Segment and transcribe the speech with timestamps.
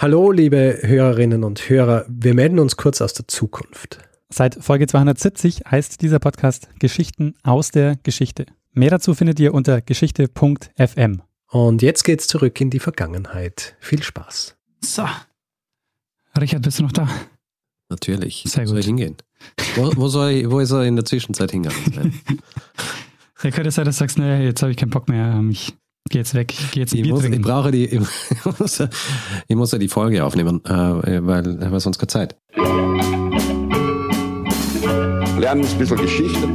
[0.00, 2.06] Hallo, liebe Hörerinnen und Hörer.
[2.08, 3.98] Wir melden uns kurz aus der Zukunft.
[4.28, 8.46] Seit Folge 270 heißt dieser Podcast Geschichten aus der Geschichte.
[8.70, 11.22] Mehr dazu findet ihr unter geschichte.fm.
[11.50, 13.74] Und jetzt geht's zurück in die Vergangenheit.
[13.80, 14.56] Viel Spaß.
[14.84, 15.04] So.
[16.40, 17.08] Richard, bist du noch da?
[17.88, 18.44] Natürlich.
[18.46, 18.68] Sehr gut.
[18.68, 19.16] Soll ich hingehen?
[19.74, 22.20] Wo, wo, soll ich, wo ist er in der Zwischenzeit hingegangen?
[23.42, 25.42] ja, könnte sein, dass du sagst, nee, jetzt habe ich keinen Bock mehr.
[25.50, 25.74] Ich
[26.10, 27.40] Geh jetzt weg, geh jetzt ich, Bier muss, trinken.
[27.40, 28.00] ich brauche die, ich
[28.58, 28.82] muss,
[29.46, 30.70] ich muss ja die Folge aufnehmen, äh,
[31.26, 32.36] weil, weil sonst keine Zeit.
[35.38, 36.48] Lernen ein bisschen Geschichte.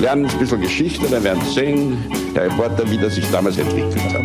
[0.00, 1.96] Lernen ein bisschen Geschichte, dann werden Sie sehen,
[2.34, 4.22] der Reporter, wie das sich damals entwickelt hat.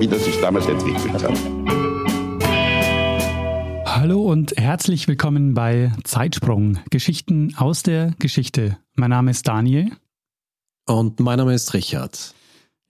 [0.00, 1.38] Wie das sich damals entwickelt hat.
[3.86, 8.76] Hallo und herzlich willkommen bei Zeitsprung, Geschichten aus der Geschichte.
[8.94, 9.90] Mein Name ist Daniel.
[10.86, 12.34] Und mein Name ist Richard.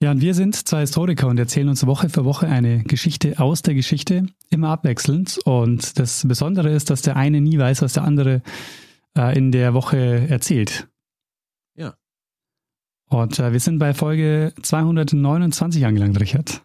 [0.05, 3.63] Ja, und wir sind zwei Historiker und erzählen uns Woche für Woche eine Geschichte aus
[3.63, 5.39] der Geschichte, immer abwechselnd.
[5.45, 8.43] Und das Besondere ist, dass der eine nie weiß, was der andere
[9.17, 10.87] äh, in der Woche erzählt.
[11.75, 11.95] Ja.
[13.09, 16.61] Und äh, wir sind bei Folge 229 angelangt, Richard.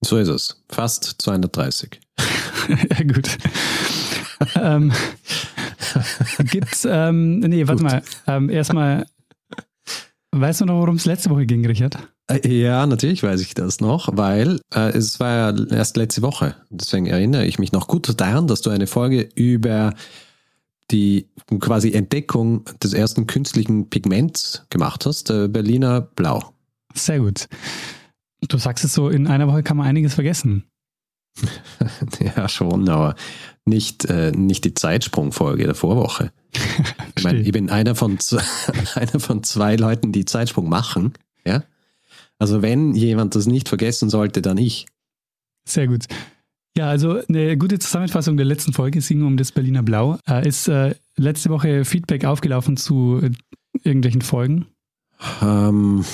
[0.00, 0.64] So ist es.
[0.70, 2.00] Fast 230.
[2.68, 3.36] ja, gut.
[4.54, 4.94] ähm,
[6.50, 7.92] gibt's, ähm, nee, warte Gut.
[7.92, 8.02] mal.
[8.26, 9.04] Ähm, erstmal,
[10.30, 11.98] weißt du noch, worum es letzte Woche ging, Richard?
[12.34, 16.54] Äh, Ja, natürlich weiß ich das noch, weil äh, es war ja erst letzte Woche.
[16.70, 19.94] Deswegen erinnere ich mich noch gut daran, dass du eine Folge über
[20.90, 21.28] die
[21.60, 26.52] quasi Entdeckung des ersten künstlichen Pigments gemacht hast, der Berliner Blau.
[26.94, 27.48] Sehr gut.
[28.48, 30.64] Du sagst es so, in einer Woche kann man einiges vergessen.
[32.36, 33.14] Ja, schon, aber
[33.64, 36.32] nicht, äh, nicht die Zeitsprungfolge der Vorwoche.
[37.16, 38.18] Ich meine, ich bin einer von,
[38.94, 41.12] einer von zwei Leuten, die Zeitsprung machen.
[41.46, 41.62] Ja?
[42.42, 44.86] Also wenn jemand das nicht vergessen sollte, dann ich.
[45.64, 46.06] Sehr gut.
[46.76, 50.18] Ja, also eine gute Zusammenfassung der letzten Folge, ging um das Berliner Blau.
[50.28, 53.30] Äh, ist äh, letzte Woche Feedback aufgelaufen zu äh,
[53.84, 54.66] irgendwelchen Folgen?
[55.40, 56.04] Ähm,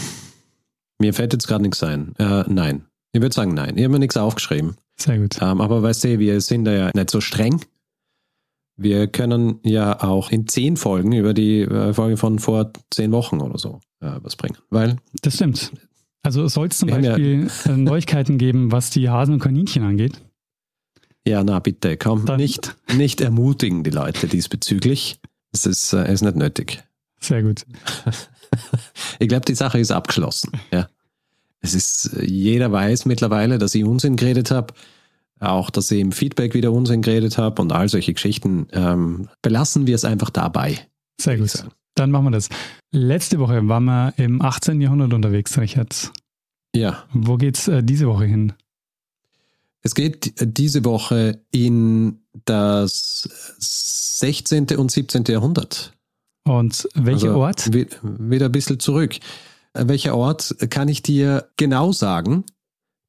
[0.98, 2.14] mir fällt jetzt gerade nichts ein.
[2.18, 2.84] Äh, nein.
[3.12, 3.78] Ich würde sagen, nein.
[3.78, 4.76] Ich habe mir nichts aufgeschrieben.
[5.00, 5.38] Sehr gut.
[5.40, 7.62] Ähm, aber weißt du, wir sind da ja nicht so streng.
[8.76, 13.40] Wir können ja auch in zehn Folgen über die äh, Folge von vor zehn Wochen
[13.40, 14.58] oder so äh, was bringen.
[14.68, 15.72] Weil Das stimmt.
[16.28, 19.40] Also soll es zum Wir haben ja- Beispiel äh, Neuigkeiten geben, was die Hasen und
[19.40, 20.20] Kaninchen angeht?
[21.26, 25.20] Ja, na bitte, komm, Dann- nicht, nicht ermutigen die Leute diesbezüglich.
[25.52, 26.84] Das ist, äh, ist nicht nötig.
[27.18, 27.64] Sehr gut.
[29.18, 30.52] Ich glaube, die Sache ist abgeschlossen.
[30.72, 30.88] Ja.
[31.60, 34.72] Es ist, äh, jeder weiß mittlerweile, dass ich Unsinn geredet habe,
[35.40, 38.66] auch, dass ich im Feedback wieder Unsinn geredet habe und all solche Geschichten.
[38.72, 40.78] Ähm, belassen wir es einfach dabei.
[41.20, 41.64] Sehr gut.
[41.94, 42.48] Dann machen wir das.
[42.90, 44.80] Letzte Woche waren wir im 18.
[44.80, 46.10] Jahrhundert unterwegs, Richard.
[46.74, 48.52] Ja, Wo geht's äh, diese Woche hin?
[49.82, 54.66] es geht diese Woche in das 16.
[54.76, 55.24] und 17.
[55.28, 55.92] Jahrhundert.
[56.44, 57.72] Und welcher Also Ort?
[57.72, 59.16] wi- Wieder ein bisschen zurück.
[59.74, 62.44] Äh, Welcher Ort kann ich dir genau sagen?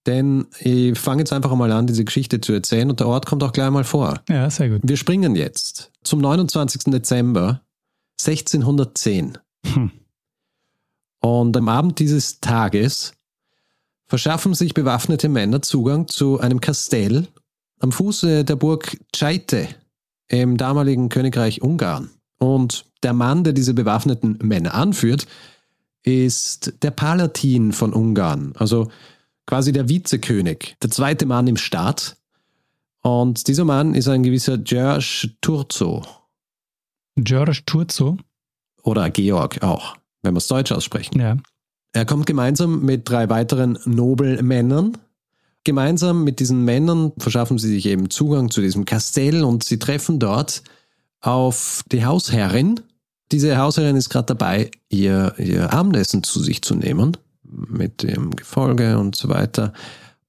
[0.06, 3.44] Denn ich fange jetzt einfach mal an, diese Geschichte zu erzählen und der Ort kommt
[3.44, 4.22] auch gleich mal vor.
[4.30, 4.81] Ja, sehr gut.
[4.84, 6.84] Wir springen jetzt zum 29.
[6.86, 7.62] Dezember
[8.22, 9.38] 1610.
[9.66, 9.91] Hm.
[11.22, 13.14] Und am Abend dieses Tages
[14.09, 17.28] verschaffen sich bewaffnete Männer Zugang zu einem Kastell
[17.80, 19.70] am Fuße der Burg Tscheite
[20.28, 22.09] im damaligen Königreich Ungarn.
[22.40, 25.28] Und der Mann, der diese bewaffneten Männer anführt,
[26.03, 28.90] ist der Palatin von Ungarn, also
[29.46, 32.18] quasi der Vizekönig, der zweite Mann im Staat.
[33.02, 36.03] Und dieser Mann ist ein gewisser George Turzo
[37.16, 38.18] George Turzo.
[38.84, 41.20] oder Georg auch, wenn wir es deutsch aussprechen.
[41.20, 41.38] Ja.
[41.94, 44.98] Er kommt gemeinsam mit drei weiteren Nobelmännern.
[45.64, 50.20] Gemeinsam mit diesen Männern verschaffen sie sich eben Zugang zu diesem Kastell und sie treffen
[50.20, 50.64] dort
[51.22, 52.80] auf die Hausherrin.
[53.32, 58.98] Diese Hausherrin ist gerade dabei, ihr, ihr Abendessen zu sich zu nehmen, mit dem Gefolge
[58.98, 59.74] und so weiter.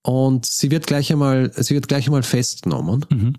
[0.02, 3.34] Und sie wird gleich einmal, sie wird gleich einmal festgenommen Mhm.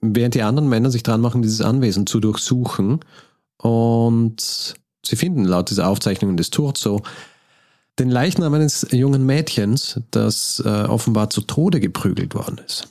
[0.00, 3.00] während die anderen Männer sich dran machen, dieses Anwesen zu durchsuchen.
[3.58, 7.02] Und sie finden laut dieser Aufzeichnungen des Turzo
[7.98, 12.88] den Leichnam eines jungen Mädchens, das äh, offenbar zu Tode geprügelt worden ist.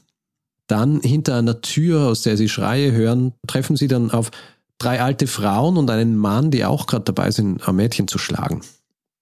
[0.67, 4.31] Dann hinter einer Tür, aus der sie Schreie hören, treffen sie dann auf
[4.77, 8.61] drei alte Frauen und einen Mann, die auch gerade dabei sind, ein Mädchen zu schlagen.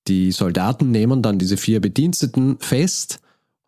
[0.08, 3.20] Die Soldaten nehmen dann diese vier Bediensteten fest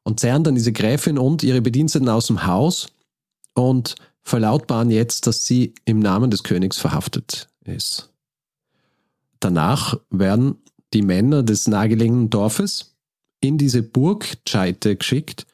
[0.03, 2.87] und zerren dann diese Gräfin und ihre Bediensteten aus dem Haus
[3.53, 8.09] und verlautbaren jetzt, dass sie im Namen des Königs verhaftet ist.
[9.39, 10.57] Danach werden
[10.93, 12.95] die Männer des nahegelegenen Dorfes
[13.39, 15.45] in diese Burgscheite geschickt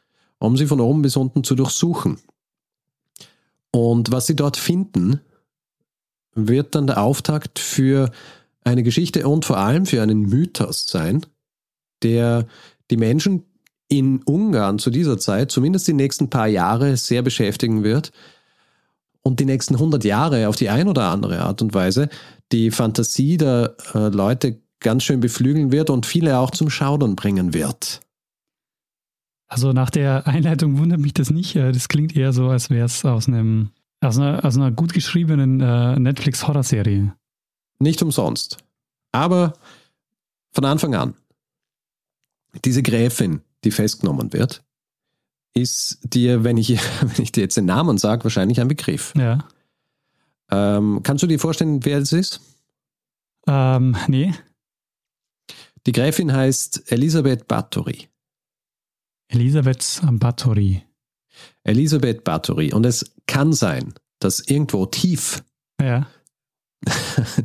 [0.44, 2.18] um sie von oben bis unten zu durchsuchen.
[3.72, 5.22] Und was sie dort finden,
[6.36, 8.12] wird dann der Auftakt für
[8.66, 11.26] eine Geschichte und vor allem für einen Mythos sein,
[12.02, 12.46] der
[12.92, 13.46] die Menschen
[13.88, 18.12] in Ungarn zu dieser Zeit, zumindest die nächsten paar Jahre, sehr beschäftigen wird
[19.22, 22.10] und die nächsten 100 Jahre auf die ein oder andere Art und Weise
[22.52, 27.54] die Fantasie der äh, Leute ganz schön beflügeln wird und viele auch zum Schaudern bringen
[27.54, 28.02] wird.
[29.48, 31.56] Also nach der Einleitung wundert mich das nicht.
[31.56, 33.72] Äh, das klingt eher so, als wäre es aus einem
[34.04, 37.14] aus einer, aus einer gut geschriebenen äh, Netflix-Horrorserie.
[37.80, 38.58] Nicht umsonst.
[39.12, 39.54] Aber
[40.52, 41.14] von Anfang an.
[42.66, 44.64] Diese Gräfin, die festgenommen wird,
[45.54, 46.70] ist dir, wenn ich,
[47.02, 49.14] wenn ich dir jetzt den Namen sage, wahrscheinlich ein Begriff.
[49.16, 49.48] Ja.
[50.52, 52.42] Ähm, kannst du dir vorstellen, wer es ist?
[53.48, 54.34] Ähm, nee.
[55.86, 58.08] Die Gräfin heißt Elisabeth Bathory.
[59.28, 60.84] Elisabeth Bathory.
[61.64, 62.74] Elisabeth Bathory.
[62.74, 65.44] Und es kann sein, dass irgendwo tief,
[65.82, 66.08] Ja.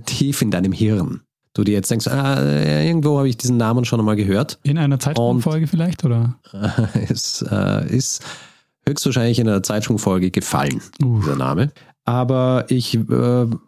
[0.07, 1.23] tief in deinem Hirn,
[1.55, 2.43] du dir jetzt denkst, ah,
[2.83, 4.59] irgendwo habe ich diesen Namen schon einmal gehört.
[4.63, 6.39] In einer Zeitsprungfolge vielleicht, oder?
[7.09, 8.23] es äh, ist
[8.87, 11.21] höchstwahrscheinlich in einer Zeitsprungfolge gefallen, Uh.
[11.21, 11.73] dieser Name.
[12.09, 13.01] Aber ich äh,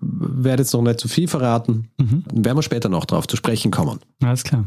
[0.00, 1.90] werde jetzt noch nicht zu viel verraten.
[1.98, 2.24] Mhm.
[2.32, 4.00] Werden wir später noch drauf zu sprechen kommen.
[4.22, 4.66] Alles klar.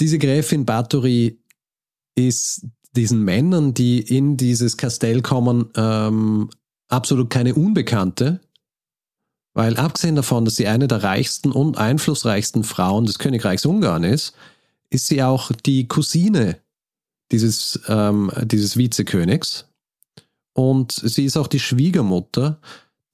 [0.00, 1.40] Diese Gräfin Bathory
[2.14, 6.50] ist diesen Männern, die in dieses Kastell kommen, ähm,
[6.86, 8.40] absolut keine Unbekannte.
[9.54, 14.36] Weil abgesehen davon, dass sie eine der reichsten und einflussreichsten Frauen des Königreichs Ungarn ist,
[14.88, 16.58] ist sie auch die Cousine
[17.32, 19.67] dieses, ähm, dieses Vizekönigs.
[20.58, 22.58] Und sie ist auch die Schwiegermutter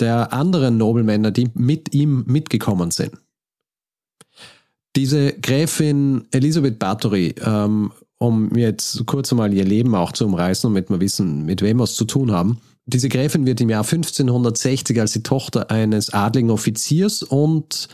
[0.01, 3.11] der anderen Nobelmänner, die mit ihm mitgekommen sind.
[4.97, 10.89] Diese Gräfin Elisabeth Bathory, ähm, um jetzt kurz einmal ihr Leben auch zu umreißen, damit
[10.89, 12.61] wir wissen, mit wem wir es zu tun haben.
[12.87, 17.89] Diese Gräfin wird im Jahr 1560 als die Tochter eines adligen Offiziers und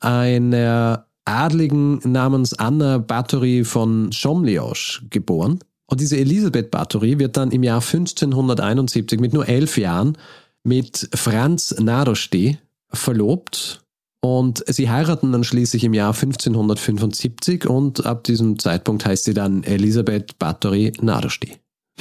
[0.00, 5.58] einer Adligen namens Anna Bathory von Chomliosch geboren.
[5.88, 10.18] Und diese Elisabeth Bathory wird dann im Jahr 1571 mit nur elf Jahren
[10.64, 12.58] mit Franz Narosti
[12.92, 13.84] verlobt
[14.20, 19.62] und sie heiraten dann schließlich im Jahr 1575 und ab diesem Zeitpunkt heißt sie dann
[19.62, 21.52] Elisabeth Bathory Narosti.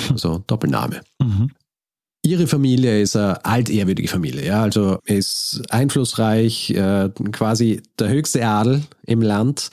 [0.09, 1.01] Also Doppelname.
[1.21, 1.51] Mhm.
[2.25, 8.81] Ihre Familie ist eine altehrwürdige Familie, ja, also ist einflussreich, äh, quasi der höchste Adel
[9.05, 9.69] im Land.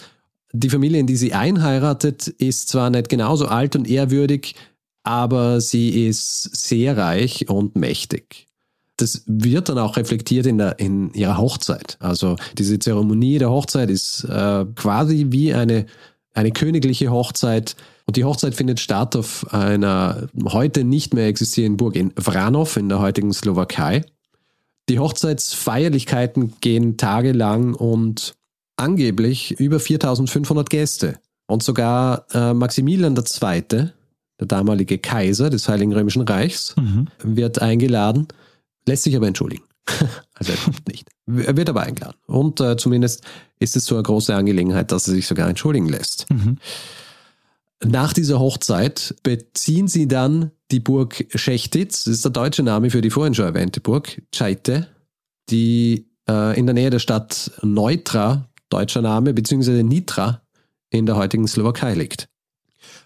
[0.53, 4.55] Die Familie, in die sie einheiratet, ist zwar nicht genauso alt und ehrwürdig,
[5.03, 8.47] aber sie ist sehr reich und mächtig.
[8.99, 11.97] Das wird dann auch reflektiert in, der, in ihrer Hochzeit.
[12.01, 15.87] Also diese Zeremonie der Hochzeit ist äh, quasi wie eine,
[16.35, 17.75] eine königliche Hochzeit.
[18.07, 22.91] Und die Hochzeit findet statt auf einer heute nicht mehr existierenden Burg in Vranov in
[22.91, 24.05] der heutigen Slowakei.
[24.89, 28.35] Die Hochzeitsfeierlichkeiten gehen tagelang und
[28.83, 31.19] angeblich über 4500 Gäste.
[31.47, 37.09] Und sogar äh, Maximilian II., der damalige Kaiser des Heiligen Römischen Reichs, Mhm.
[37.23, 38.29] wird eingeladen,
[38.87, 39.65] lässt sich aber entschuldigen.
[40.35, 41.09] also er kommt nicht.
[41.27, 42.17] Er wird aber eingeladen.
[42.27, 43.25] Und äh, zumindest
[43.59, 46.31] ist es so eine große Angelegenheit, dass er sich sogar entschuldigen lässt.
[46.31, 46.59] Mhm.
[47.85, 53.01] Nach dieser Hochzeit beziehen sie dann die Burg Schechtitz, das ist der deutsche Name für
[53.01, 54.87] die vorhin schon erwähnte Burg, Scheite,
[55.51, 60.43] die äh, in der Nähe der Stadt Neutra, deutscher Name, beziehungsweise Nitra
[60.91, 62.29] in der heutigen Slowakei liegt.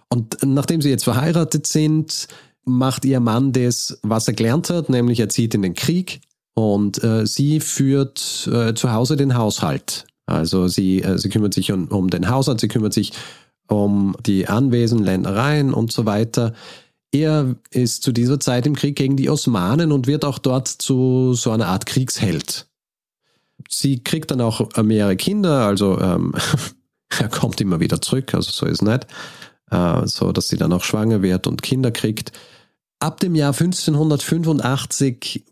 [0.08, 2.28] Und nachdem sie jetzt verheiratet sind,
[2.64, 6.20] macht ihr Mann das, was er gelernt hat, nämlich er zieht in den Krieg
[6.54, 10.06] und äh, sie führt äh, zu Hause den Haushalt.
[10.26, 13.12] Also sie, äh, sie kümmert sich um, um den Haushalt, sie kümmert sich
[13.68, 16.54] um die Anwesen, Ländereien und so weiter.
[17.12, 21.34] Er ist zu dieser Zeit im Krieg gegen die Osmanen und wird auch dort zu
[21.34, 22.65] so einer Art Kriegsheld.
[23.68, 26.34] Sie kriegt dann auch äh, mehrere Kinder, also ähm,
[27.18, 29.06] er kommt immer wieder zurück, also so ist es nicht,
[29.70, 32.32] äh, so dass sie dann auch schwanger wird und Kinder kriegt.
[32.98, 35.44] Ab dem Jahr 1585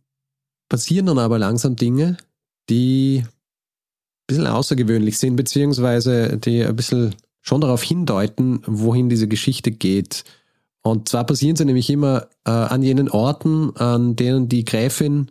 [0.68, 2.16] passieren dann aber langsam Dinge,
[2.70, 9.70] die ein bisschen außergewöhnlich sind, beziehungsweise die ein bisschen schon darauf hindeuten, wohin diese Geschichte
[9.70, 10.24] geht.
[10.82, 15.30] Und zwar passieren sie nämlich immer äh, an jenen Orten, an denen die Gräfin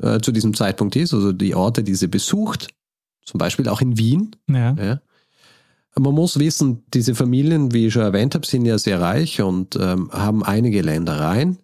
[0.00, 2.68] äh, zu diesem Zeitpunkt ist, also die Orte, die sie besucht,
[3.24, 4.36] zum Beispiel auch in Wien.
[4.48, 4.74] Ja.
[4.74, 5.00] Ja.
[5.98, 9.76] Man muss wissen, diese Familien, wie ich schon erwähnt habe, sind ja sehr reich und
[9.76, 11.58] ähm, haben einige Ländereien.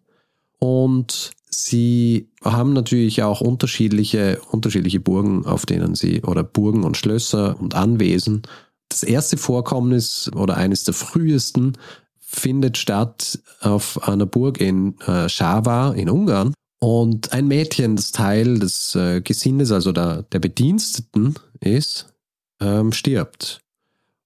[0.58, 7.58] Und sie haben natürlich auch unterschiedliche, unterschiedliche Burgen, auf denen sie, oder Burgen und Schlösser
[7.58, 8.42] und Anwesen.
[8.90, 11.78] Das erste Vorkommnis oder eines der frühesten
[12.18, 16.52] findet statt auf einer Burg in äh, Schawa in Ungarn.
[16.80, 22.14] Und ein Mädchen, das Teil des äh, Gesindes, also der, der Bediensteten ist,
[22.60, 23.60] ähm, stirbt.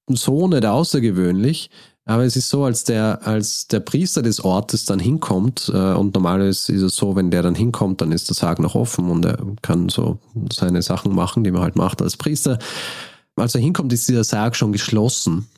[0.09, 1.71] So nicht außergewöhnlich,
[2.05, 6.15] aber es ist so, als der, als der Priester des Ortes dann hinkommt, äh, und
[6.15, 9.25] normalerweise ist es so, wenn der dann hinkommt, dann ist der Sarg noch offen und
[9.25, 10.19] er kann so
[10.53, 12.59] seine Sachen machen, die man halt macht als Priester.
[13.37, 15.49] Als er hinkommt, ist dieser Sarg schon geschlossen,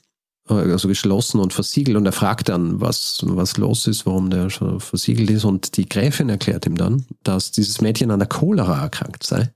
[0.46, 4.80] also geschlossen und versiegelt und er fragt dann, was, was los ist, warum der schon
[4.80, 9.24] versiegelt ist und die Gräfin erklärt ihm dann, dass dieses Mädchen an der Cholera erkrankt
[9.24, 9.52] sei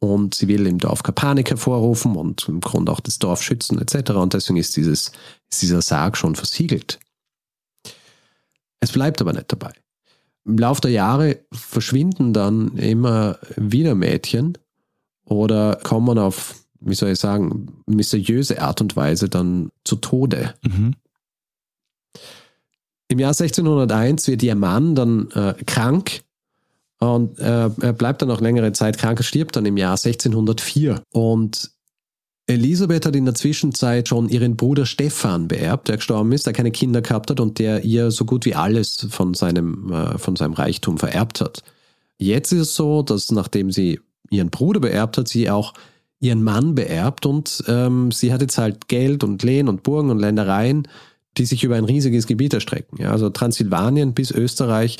[0.00, 3.78] und sie will im Dorf keine Panik hervorrufen und im Grunde auch das Dorf schützen
[3.78, 4.12] etc.
[4.12, 5.12] Und deswegen ist, dieses,
[5.50, 6.98] ist dieser Sarg schon versiegelt.
[8.80, 9.72] Es bleibt aber nicht dabei.
[10.46, 14.56] Im Laufe der Jahre verschwinden dann immer wieder Mädchen
[15.26, 20.54] oder kommen auf, wie soll ich sagen, mysteriöse Art und Weise dann zu Tode.
[20.62, 20.94] Mhm.
[23.08, 26.22] Im Jahr 1601 wird ihr Mann dann äh, krank
[27.00, 31.02] und äh, er bleibt dann auch längere Zeit krank, stirbt dann im Jahr 1604.
[31.12, 31.70] Und
[32.46, 36.70] Elisabeth hat in der Zwischenzeit schon ihren Bruder Stefan beerbt, der gestorben ist, der keine
[36.70, 40.52] Kinder gehabt hat und der ihr so gut wie alles von seinem, äh, von seinem
[40.52, 41.62] Reichtum vererbt hat.
[42.18, 45.72] Jetzt ist es so, dass nachdem sie ihren Bruder beerbt hat, sie auch
[46.20, 50.18] ihren Mann beerbt und ähm, sie hat jetzt halt Geld und Lehen und Burgen und
[50.18, 50.86] Ländereien,
[51.38, 52.98] die sich über ein riesiges Gebiet erstrecken.
[53.00, 54.98] Ja, also Transsilvanien bis Österreich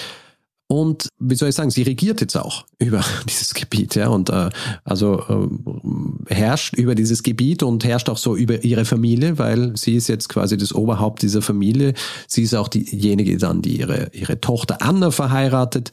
[0.71, 4.51] und wie soll ich sagen, sie regiert jetzt auch über dieses Gebiet, ja, und äh,
[4.85, 9.97] also äh, herrscht über dieses Gebiet und herrscht auch so über ihre Familie, weil sie
[9.97, 11.95] ist jetzt quasi das Oberhaupt dieser Familie.
[12.29, 15.91] Sie ist auch diejenige dann, die ihre, ihre Tochter Anna verheiratet.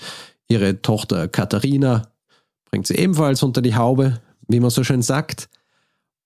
[0.48, 2.10] Ihre Tochter Katharina
[2.70, 5.50] bringt sie ebenfalls unter die Haube, wie man so schön sagt.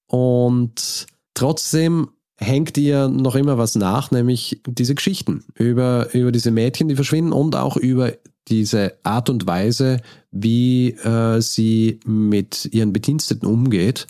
[0.07, 6.87] Und trotzdem hängt ihr noch immer was nach, nämlich diese Geschichten über, über diese Mädchen,
[6.87, 8.13] die verschwinden und auch über
[8.47, 10.01] diese Art und Weise,
[10.31, 14.07] wie äh, sie mit ihren Bediensteten umgeht.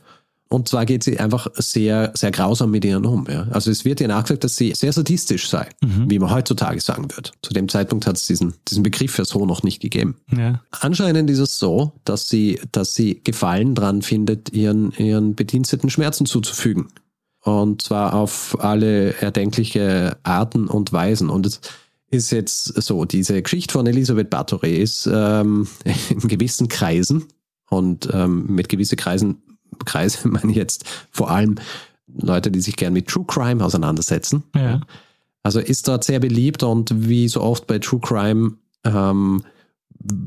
[0.51, 3.25] Und zwar geht sie einfach sehr, sehr grausam mit ihnen um.
[3.29, 3.47] Ja.
[3.51, 6.11] Also es wird ihr nachgesagt, dass sie sehr sadistisch sei, mhm.
[6.11, 7.31] wie man heutzutage sagen wird.
[7.41, 10.17] Zu dem Zeitpunkt hat es diesen, diesen Begriff ja so noch nicht gegeben.
[10.35, 10.61] Ja.
[10.71, 16.25] Anscheinend ist es so, dass sie, dass sie Gefallen dran findet, ihren, ihren Bediensteten Schmerzen
[16.25, 16.89] zuzufügen.
[17.43, 21.29] Und zwar auf alle erdenkliche Arten und Weisen.
[21.29, 21.61] Und es,
[22.09, 25.69] ist jetzt so, diese Geschichte von Elisabeth Bathory ist ähm,
[26.09, 27.23] in gewissen Kreisen
[27.69, 29.41] und ähm, mit gewissen Kreisen,
[29.85, 31.55] Kreise meine ich jetzt vor allem
[32.07, 34.43] Leute, die sich gern mit True Crime auseinandersetzen.
[34.55, 34.81] Ja.
[35.43, 39.43] Also ist dort sehr beliebt und wie so oft bei True Crime ähm,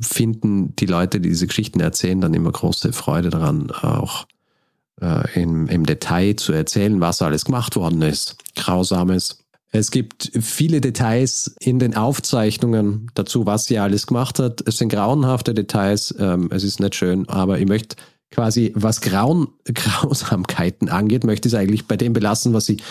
[0.01, 4.27] finden die Leute, die diese Geschichten erzählen, dann immer große Freude daran, auch
[5.01, 8.37] äh, im, im Detail zu erzählen, was alles gemacht worden ist.
[8.57, 14.63] Grausames, es gibt viele Details in den Aufzeichnungen dazu, was sie alles gemacht hat.
[14.69, 16.15] Es sind grauenhafte Details.
[16.19, 17.97] Ähm, es ist nicht schön, aber ich möchte
[18.35, 22.83] quasi, was Grauen, Grausamkeiten angeht, möchte ich es eigentlich bei dem belassen, was ich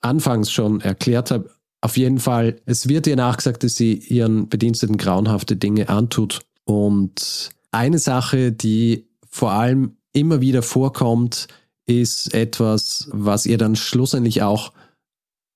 [0.00, 1.50] anfangs schon erklärt habe.
[1.80, 6.40] Auf jeden Fall, es wird ihr nachgesagt, dass sie ihren Bediensteten grauenhafte Dinge antut.
[6.64, 11.48] Und eine Sache, die vor allem immer wieder vorkommt,
[11.86, 14.72] ist etwas, was ihr dann schlussendlich auch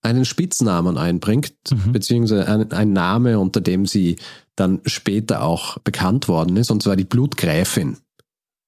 [0.03, 1.93] einen Spitznamen einbringt, mhm.
[1.93, 4.17] beziehungsweise ein, ein, Name, unter dem sie
[4.57, 7.99] dann später auch bekannt worden ist, und zwar die Blutgräfin.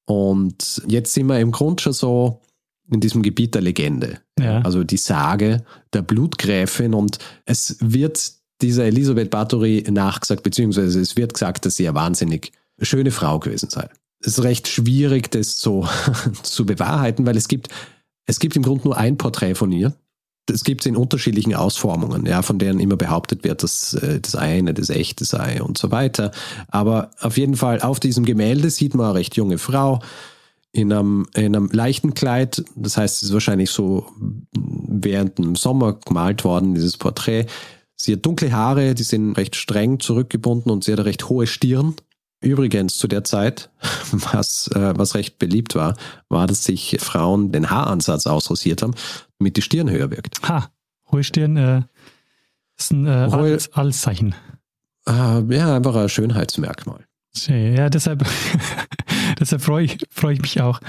[0.07, 2.43] Und jetzt sind wir im Grunde schon so
[2.91, 4.21] in diesem Gebiet der Legende.
[4.39, 4.61] Ja.
[4.63, 11.35] Also die Sage der Blutgräfin und es wird dieser Elisabeth Bathory nachgesagt, beziehungsweise es wird
[11.35, 13.89] gesagt, dass sie eine wahnsinnig schöne Frau gewesen sei.
[14.21, 15.89] Es ist recht schwierig, das so
[16.43, 17.69] zu bewahrheiten, weil es gibt,
[18.27, 19.95] es gibt im Grunde nur ein Porträt von ihr
[20.51, 24.35] das gibt es in unterschiedlichen Ausformungen, ja, von denen immer behauptet wird, dass äh, das
[24.35, 26.31] eine das echte sei und so weiter.
[26.69, 30.01] Aber auf jeden Fall auf diesem Gemälde sieht man eine recht junge Frau
[30.73, 32.65] in einem, in einem leichten Kleid.
[32.77, 34.07] Das heißt, es ist wahrscheinlich so
[34.53, 37.47] während dem Sommer gemalt worden, dieses Porträt.
[37.97, 41.47] Sie hat dunkle Haare, die sind recht streng zurückgebunden und sie hat eine recht hohe
[41.47, 41.95] Stirn.
[42.43, 43.69] Übrigens zu der Zeit,
[44.13, 45.97] was, äh, was recht beliebt war,
[46.29, 48.95] war, dass sich Frauen den Haaransatz ausrasiert haben,
[49.41, 50.47] damit die Stirn höher wirkt.
[50.49, 50.71] Ha,
[51.11, 51.83] hohe Stirn äh,
[52.79, 54.35] ist ein äh, Hohe, Altzeichen.
[55.09, 57.05] Äh, ja, einfach ein Schönheitsmerkmal.
[57.47, 58.25] Ja, deshalb,
[59.41, 60.81] deshalb freue ich, freu ich mich auch,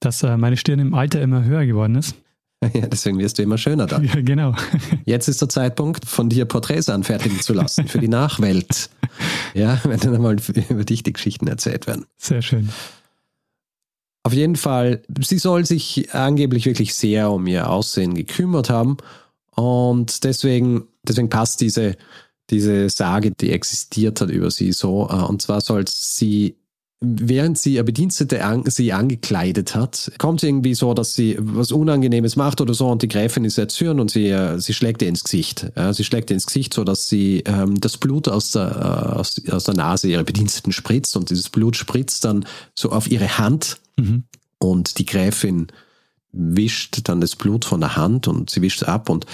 [0.00, 2.16] dass äh, meine Stirn im Alter immer höher geworden ist.
[2.74, 4.04] Ja, deswegen wirst du immer schöner dann.
[4.14, 4.54] Ja, genau.
[5.04, 8.88] Jetzt ist der Zeitpunkt, von dir Porträts anfertigen zu lassen für die Nachwelt.
[9.52, 10.36] Ja, wenn dann einmal
[10.68, 12.06] über dich die Geschichten erzählt werden.
[12.18, 12.68] Sehr schön.
[14.24, 18.96] Auf jeden Fall, sie soll sich angeblich wirklich sehr um ihr Aussehen gekümmert haben.
[19.54, 21.96] Und deswegen deswegen passt diese,
[22.50, 25.08] diese Sage, die existiert hat über sie so.
[25.10, 26.56] Äh, und zwar soll sie
[27.02, 32.36] während sie ihr Bedienstete an, sie angekleidet hat, kommt irgendwie so, dass sie was Unangenehmes
[32.36, 35.24] macht oder so und die Gräfin ist erzürnt und sie, äh, sie schlägt ihr ins
[35.24, 35.66] Gesicht.
[35.76, 39.18] Ja, sie schlägt ihr ins Gesicht, so dass sie ähm, das Blut aus der, äh,
[39.18, 43.36] aus, aus der Nase ihrer Bediensteten spritzt und dieses Blut spritzt dann so auf ihre
[43.36, 44.24] Hand mhm.
[44.58, 45.66] und die Gräfin
[46.30, 49.26] wischt dann das Blut von der Hand und sie wischt es ab und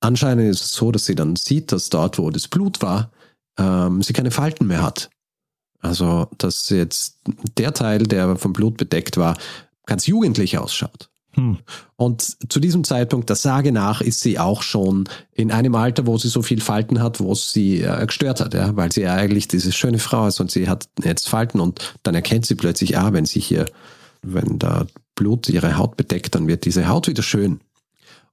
[0.00, 3.10] anscheinend ist es so, dass sie dann sieht, dass dort, wo das Blut war,
[3.58, 5.08] ähm, sie keine Falten mehr hat.
[5.86, 7.20] Also, dass jetzt
[7.56, 9.36] der Teil, der vom Blut bedeckt war,
[9.86, 11.08] ganz jugendlich ausschaut.
[11.36, 11.58] Hm.
[11.96, 16.16] Und zu diesem Zeitpunkt, der Sage nach, ist sie auch schon in einem Alter, wo
[16.16, 19.14] sie so viel Falten hat, wo es sie äh, gestört hat, ja, weil sie ja
[19.14, 22.96] eigentlich diese schöne Frau ist und sie hat jetzt Falten und dann erkennt sie plötzlich,
[22.96, 23.66] ah, wenn sie hier,
[24.22, 27.60] wenn da Blut ihre Haut bedeckt, dann wird diese Haut wieder schön.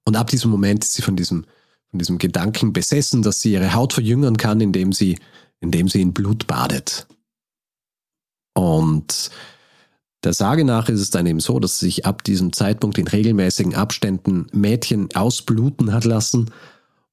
[0.05, 1.45] Und ab diesem Moment ist sie von diesem,
[1.89, 5.17] von diesem Gedanken besessen, dass sie ihre Haut verjüngern kann, indem sie,
[5.59, 7.05] indem sie in Blut badet.
[8.53, 9.31] Und
[10.23, 13.75] der Sage nach ist es dann eben so, dass sich ab diesem Zeitpunkt in regelmäßigen
[13.75, 16.51] Abständen Mädchen ausbluten hat lassen,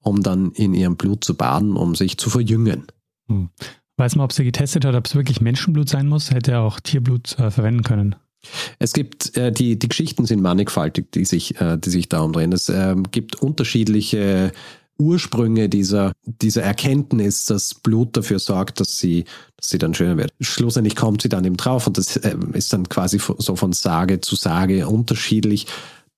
[0.00, 2.86] um dann in ihrem Blut zu baden, um sich zu verjüngen.
[3.28, 3.50] Hm.
[3.96, 6.30] Weiß man, ob sie getestet hat, ob es wirklich Menschenblut sein muss?
[6.30, 8.16] Hätte er auch Tierblut äh, verwenden können?
[8.78, 12.52] Es gibt, äh, die, die Geschichten sind mannigfaltig, die sich, äh, die sich darum drehen.
[12.52, 14.52] Es äh, gibt unterschiedliche
[15.00, 19.24] Ursprünge dieser, dieser Erkenntnis, dass Blut dafür sorgt, dass sie,
[19.56, 20.30] dass sie dann schöner wird.
[20.40, 24.20] Schlussendlich kommt sie dann eben drauf und das ähm, ist dann quasi so von Sage
[24.20, 25.66] zu Sage unterschiedlich,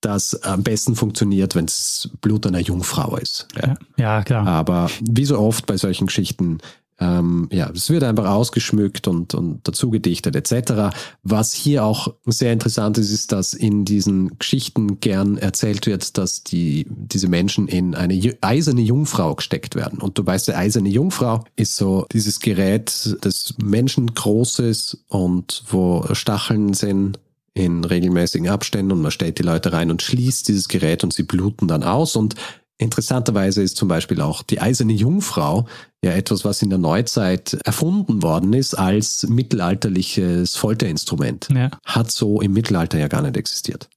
[0.01, 3.47] dass am besten funktioniert, wenn es Blut einer Jungfrau ist.
[3.57, 4.47] Ja, ja klar.
[4.47, 6.59] Aber wie so oft bei solchen Geschichten
[7.03, 10.95] ähm, ja, es wird einfach ausgeschmückt und, und dazu gedichtet etc.
[11.25, 16.45] Was hier auch sehr interessant ist, ist, dass in diesen Geschichten gern erzählt wird, dass
[16.45, 19.99] die, diese Menschen in eine eiserne Jungfrau gesteckt werden.
[20.01, 26.73] Und du weißt, die eiserne Jungfrau ist so dieses Gerät, das menschengroßes und wo Stacheln
[26.75, 27.19] sind
[27.55, 31.25] in regelmäßigen Abständen und man stellt die Leute rein und schließt dieses Gerät und sie
[31.25, 32.35] bluten dann aus und
[32.79, 35.67] Interessanterweise ist zum Beispiel auch die eiserne Jungfrau
[36.03, 41.49] ja etwas, was in der Neuzeit erfunden worden ist als mittelalterliches Folterinstrument.
[41.55, 41.71] Ja.
[41.85, 43.89] Hat so im Mittelalter ja gar nicht existiert.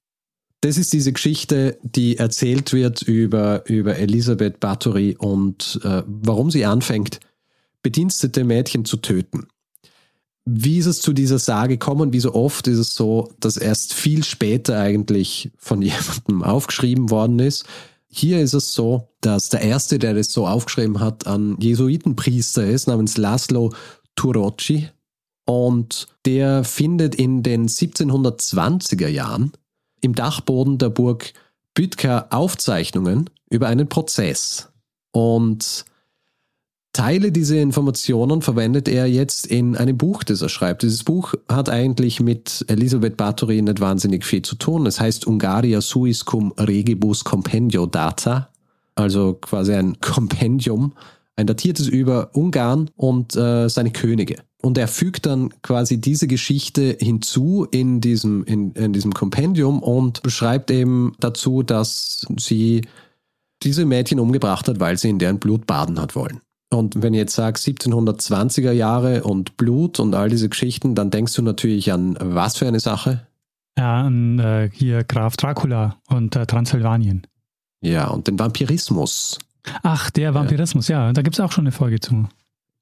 [0.61, 6.65] Das ist diese Geschichte, die erzählt wird über, über Elisabeth Bathory und äh, warum sie
[6.65, 7.19] anfängt,
[7.81, 9.47] bedienstete Mädchen zu töten.
[10.45, 12.13] Wie ist es zu dieser Sage gekommen?
[12.13, 17.39] Wie so oft ist es so, dass erst viel später eigentlich von jemandem aufgeschrieben worden
[17.39, 17.65] ist
[18.17, 22.87] hier ist es so, dass der erste, der das so aufgeschrieben hat, ein Jesuitenpriester ist,
[22.87, 23.73] namens Laszlo
[24.15, 24.89] Turocci.
[25.45, 29.51] Und der findet in den 1720er Jahren
[30.01, 31.33] im Dachboden der Burg
[31.73, 34.69] Bütka Aufzeichnungen über einen Prozess.
[35.11, 35.85] Und
[36.95, 40.81] Teile dieser Informationen verwendet er jetzt in einem Buch, das er schreibt.
[40.81, 44.85] Dieses Buch hat eigentlich mit Elisabeth Bathory nicht wahnsinnig viel zu tun.
[44.85, 48.47] Es heißt Ungaria suis cum regibus compendio data,
[48.95, 50.93] also quasi ein Kompendium,
[51.35, 54.37] ein datiertes über Ungarn und äh, seine Könige.
[54.61, 60.23] Und er fügt dann quasi diese Geschichte hinzu in diesem, in, in diesem Kompendium und
[60.23, 62.83] beschreibt eben dazu, dass sie
[63.63, 66.39] diese Mädchen umgebracht hat, weil sie in deren Blut baden hat wollen.
[66.69, 71.33] Und wenn ich jetzt sage 1720er Jahre und Blut und all diese Geschichten, dann denkst
[71.33, 73.27] du natürlich an was für eine Sache?
[73.77, 77.27] Ja, an äh, hier Graf Dracula und äh, Transsilvanien.
[77.81, 79.37] Ja, und den Vampirismus.
[79.83, 82.27] Ach, der Vampirismus, ja, ja da gibt es auch schon eine Folge zu.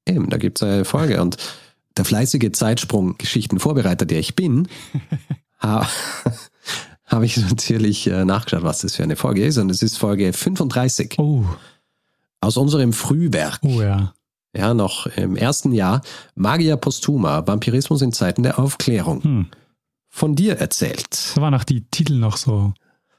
[0.06, 1.20] Eben, da gibt es eine Folge.
[1.20, 1.36] Und
[1.96, 4.68] der fleißige Zeitsprung-Geschichten-Vorbereiter, der ich bin,
[5.58, 5.86] habe
[7.06, 9.58] hab ich natürlich äh, nachgeschaut, was das für eine Folge ist.
[9.58, 11.16] Und es ist Folge 35.
[11.18, 11.44] Oh
[12.44, 13.60] aus unserem Frühwerk.
[13.62, 14.14] Oh ja.
[14.56, 16.02] Ja, noch im ersten Jahr.
[16.36, 19.22] Magia Postuma, Vampirismus in Zeiten der Aufklärung.
[19.22, 19.46] Hm.
[20.08, 21.32] Von dir erzählt.
[21.34, 22.72] Da waren auch die Titel noch so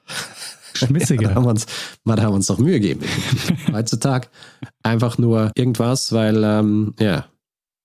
[0.73, 1.23] schmissiger.
[1.23, 1.65] ja, da haben wir uns,
[2.05, 3.01] da haben wir uns noch Mühe gegeben.
[3.73, 4.29] Heutzutage
[4.81, 7.25] einfach nur irgendwas, weil, ähm, ja,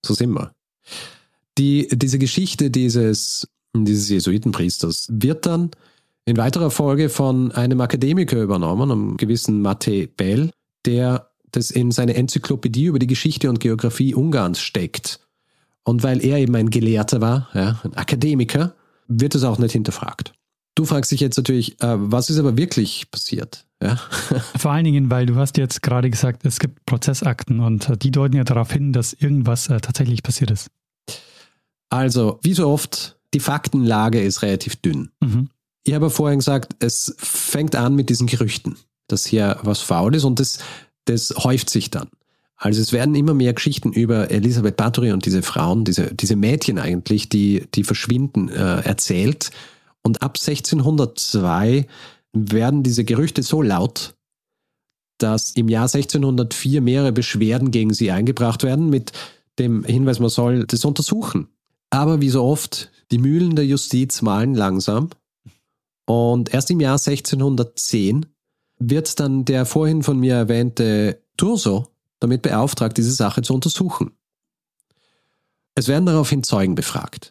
[0.06, 0.52] so sind wir.
[1.58, 5.72] Die, diese Geschichte dieses, dieses Jesuitenpriesters wird dann
[6.24, 10.52] in weiterer Folge von einem Akademiker übernommen, einem gewissen Mate Bell,
[10.86, 15.20] der das in seine Enzyklopädie über die Geschichte und Geografie Ungarns steckt.
[15.84, 18.74] Und weil er eben ein Gelehrter war, ja, ein Akademiker,
[19.08, 20.32] wird es auch nicht hinterfragt.
[20.74, 23.66] Du fragst dich jetzt natürlich, äh, was ist aber wirklich passiert?
[23.82, 23.96] Ja?
[24.56, 28.10] Vor allen Dingen, weil du hast jetzt gerade gesagt, es gibt Prozessakten und äh, die
[28.10, 30.70] deuten ja darauf hin, dass irgendwas äh, tatsächlich passiert ist.
[31.88, 35.10] Also, wie so oft, die Faktenlage ist relativ dünn.
[35.20, 35.48] Mhm.
[35.84, 38.76] Ich habe vorhin gesagt, es fängt an mit diesen Gerüchten,
[39.08, 40.58] dass hier was faul ist und das
[41.10, 42.08] das häuft sich dann.
[42.56, 46.78] Also es werden immer mehr Geschichten über Elisabeth Bathory und diese Frauen, diese, diese Mädchen
[46.78, 49.50] eigentlich, die, die verschwinden, äh, erzählt.
[50.02, 51.86] Und ab 1602
[52.32, 54.14] werden diese Gerüchte so laut,
[55.18, 59.12] dass im Jahr 1604 mehrere Beschwerden gegen sie eingebracht werden mit
[59.58, 61.48] dem Hinweis, man soll das untersuchen.
[61.90, 65.10] Aber wie so oft, die Mühlen der Justiz malen langsam.
[66.06, 68.26] Und erst im Jahr 1610
[68.80, 71.86] wird dann der vorhin von mir erwähnte Turso
[72.18, 74.12] damit beauftragt, diese Sache zu untersuchen.
[75.74, 77.30] Es werden daraufhin Zeugen befragt.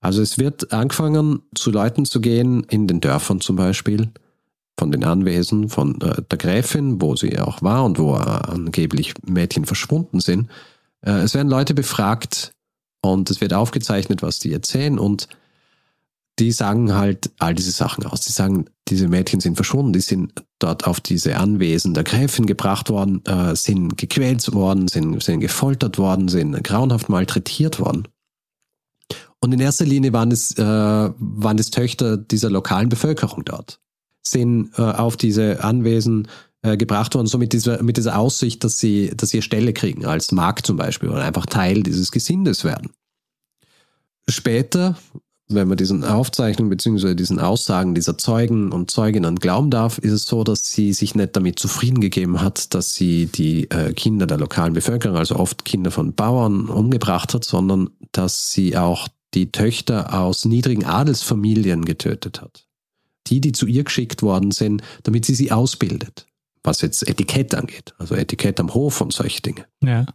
[0.00, 4.12] Also es wird angefangen, zu Leuten zu gehen, in den Dörfern zum Beispiel,
[4.78, 9.64] von den Anwesen von äh, der Gräfin, wo sie auch war und wo angeblich Mädchen
[9.64, 10.50] verschwunden sind.
[11.00, 12.52] Äh, es werden Leute befragt
[13.00, 15.28] und es wird aufgezeichnet, was die erzählen und
[16.38, 18.22] die sagen halt all diese Sachen aus.
[18.22, 22.90] Die sagen, diese Mädchen sind verschwunden, die sind dort auf diese Anwesen der Gräfin gebracht
[22.90, 28.08] worden, äh, sind gequält worden, sind, sind gefoltert worden, sind grauenhaft malträtiert worden.
[29.40, 33.80] Und in erster Linie waren es, äh, waren es Töchter dieser lokalen Bevölkerung dort
[34.26, 36.28] sind äh, auf diese Anwesen
[36.62, 40.06] äh, gebracht worden, so mit dieser, mit dieser Aussicht, dass sie, dass sie Stelle kriegen,
[40.06, 42.90] als Markt zum Beispiel, oder einfach Teil dieses Gesindes werden.
[44.28, 44.96] Später,
[45.54, 47.14] wenn man diesen Aufzeichnungen bzw.
[47.14, 51.36] diesen Aussagen dieser Zeugen und Zeuginnen glauben darf, ist es so, dass sie sich nicht
[51.36, 55.90] damit zufrieden gegeben hat, dass sie die äh, Kinder der lokalen Bevölkerung, also oft Kinder
[55.90, 62.66] von Bauern, umgebracht hat, sondern dass sie auch die Töchter aus niedrigen Adelsfamilien getötet hat
[63.26, 66.26] die, die zu ihr geschickt worden sind, damit sie sie ausbildet.
[66.62, 69.66] Was jetzt Etikett angeht, also Etikett am Hof und solche Dinge.
[69.82, 70.06] Ja.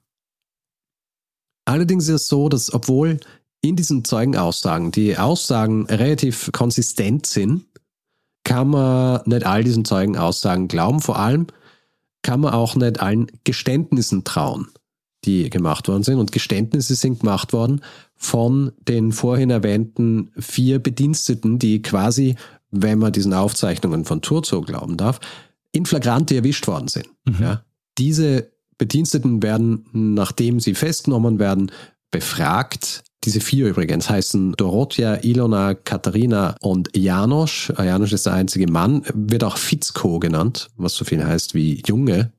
[1.66, 3.20] Allerdings ist es so, dass obwohl
[3.62, 7.66] in diesen Zeugenaussagen die Aussagen relativ konsistent sind,
[8.44, 11.02] kann man nicht all diesen Zeugenaussagen glauben.
[11.02, 11.48] Vor allem
[12.22, 14.68] kann man auch nicht allen Geständnissen trauen,
[15.26, 16.20] die gemacht worden sind.
[16.20, 17.82] Und Geständnisse sind gemacht worden
[18.16, 22.36] von den vorhin erwähnten vier Bediensteten, die quasi
[22.72, 25.20] wenn man diesen Aufzeichnungen von Turzo glauben darf,
[25.72, 27.08] in Flagranti erwischt worden sind.
[27.26, 27.42] Mhm.
[27.42, 27.64] Ja.
[27.98, 31.72] Diese Bediensteten werden, nachdem sie festgenommen werden,
[32.12, 33.04] befragt.
[33.26, 37.72] Diese vier übrigens heißen Dorothea, Ilona, Katharina und Janosch.
[37.78, 42.32] Janosch ist der einzige Mann, wird auch Fitzko genannt, was so viel heißt wie Junge.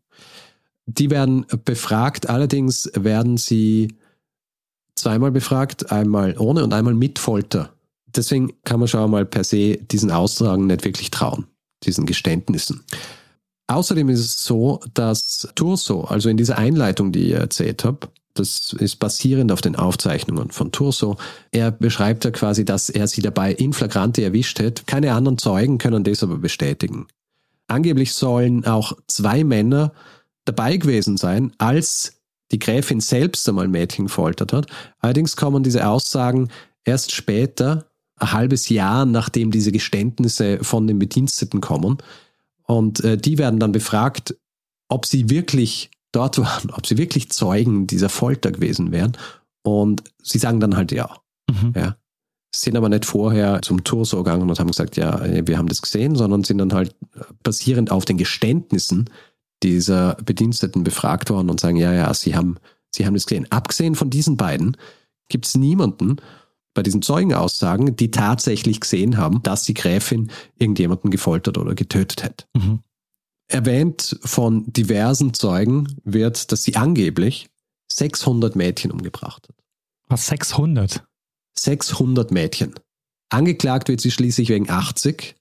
[0.87, 3.95] Die werden befragt, allerdings werden sie
[4.95, 7.71] zweimal befragt, einmal ohne und einmal mit Folter
[8.17, 11.47] deswegen kann man schon mal per se diesen Austragen nicht wirklich trauen,
[11.85, 12.85] diesen Geständnissen.
[13.69, 18.75] Außerdem ist es so, dass Turso, also in dieser Einleitung, die ich erzählt habe, das
[18.79, 21.17] ist basierend auf den Aufzeichnungen von Turso.
[21.51, 24.87] Er beschreibt ja quasi, dass er sie dabei in Flagrante erwischt hat.
[24.87, 27.07] Keine anderen Zeugen können das aber bestätigen.
[27.67, 29.93] Angeblich sollen auch zwei Männer
[30.45, 34.67] dabei gewesen sein, als die Gräfin selbst einmal Mädchen gefoltert hat.
[34.99, 36.49] Allerdings kommen diese Aussagen
[36.85, 41.99] erst später ein halbes Jahr, nachdem diese Geständnisse von den Bediensteten kommen.
[42.65, 44.37] Und äh, die werden dann befragt,
[44.89, 49.17] ob sie wirklich dort waren, ob sie wirklich Zeugen dieser Folter gewesen wären.
[49.63, 51.17] Und sie sagen dann halt ja.
[51.51, 51.73] Mhm.
[51.77, 51.97] ja.
[52.55, 56.17] Sind aber nicht vorher zum Torso gegangen und haben gesagt, ja, wir haben das gesehen,
[56.17, 56.97] sondern sind dann halt
[57.45, 59.09] basierend auf den Geständnissen
[59.63, 62.57] dieser Bediensteten befragt worden und sagen, ja, ja, sie haben,
[62.91, 63.47] sie haben das gesehen.
[63.51, 64.77] Abgesehen von diesen beiden
[65.29, 66.17] gibt es niemanden,
[66.75, 72.45] bei diesen Zeugenaussagen, die tatsächlich gesehen haben, dass die Gräfin irgendjemanden gefoltert oder getötet hätte.
[72.57, 72.81] Mhm.
[73.53, 77.49] Erwähnt von diversen Zeugen wird, dass sie angeblich
[77.93, 79.57] 600 Mädchen umgebracht hat.
[80.09, 81.05] Was, 600?
[81.59, 82.75] 600 Mädchen.
[83.29, 85.37] Angeklagt wird sie schließlich wegen 80.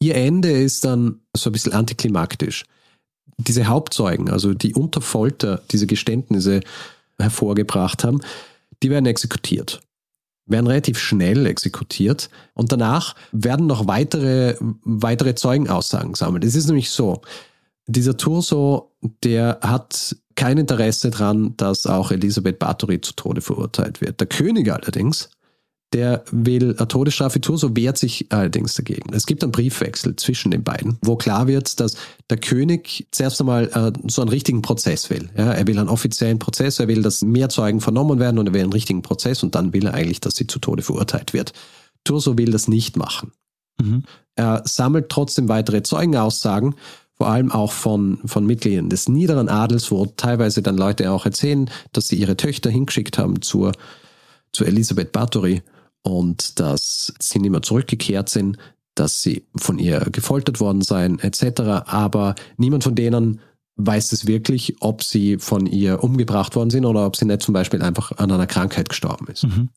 [0.00, 2.64] Ihr Ende ist dann so ein bisschen antiklimaktisch.
[3.38, 6.60] Diese Hauptzeugen, also die unter Folter diese Geständnisse
[7.18, 8.20] hervorgebracht haben,
[8.82, 9.80] die werden exekutiert
[10.46, 16.44] werden relativ schnell exekutiert und danach werden noch weitere, weitere Zeugenaussagen gesammelt.
[16.44, 17.22] Es ist nämlich so,
[17.86, 24.20] dieser Turso, der hat kein Interesse daran, dass auch Elisabeth Bathory zu Tode verurteilt wird.
[24.20, 25.30] Der König allerdings
[25.96, 29.14] der will eine Todesstrafe tun, so wehrt sich allerdings dagegen.
[29.14, 31.96] Es gibt einen Briefwechsel zwischen den beiden, wo klar wird, dass
[32.28, 35.30] der König zuerst einmal äh, so einen richtigen Prozess will.
[35.38, 38.52] Ja, er will einen offiziellen Prozess, er will, dass mehr Zeugen vernommen werden und er
[38.52, 41.54] will einen richtigen Prozess und dann will er eigentlich, dass sie zu Tode verurteilt wird.
[42.04, 43.32] Turso will das nicht machen.
[43.80, 44.02] Mhm.
[44.34, 46.74] Er sammelt trotzdem weitere Zeugenaussagen,
[47.14, 51.70] vor allem auch von, von Mitgliedern des niederen Adels, wo teilweise dann Leute auch erzählen,
[51.92, 53.72] dass sie ihre Töchter hingeschickt haben zur,
[54.52, 55.62] zur Elisabeth Bathory
[56.06, 58.56] und dass sie nicht mehr zurückgekehrt sind,
[58.94, 61.60] dass sie von ihr gefoltert worden seien, etc.
[61.86, 63.40] Aber niemand von denen
[63.76, 67.52] weiß es wirklich, ob sie von ihr umgebracht worden sind oder ob sie nicht zum
[67.52, 69.44] Beispiel einfach an einer Krankheit gestorben ist.
[69.44, 69.68] Mhm.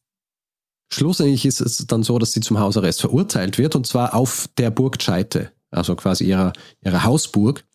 [0.92, 4.72] Schlussendlich ist es dann so, dass sie zum Hausarrest verurteilt wird und zwar auf der
[4.72, 7.66] Burg Scheite, also quasi ihrer, ihrer Hausburg.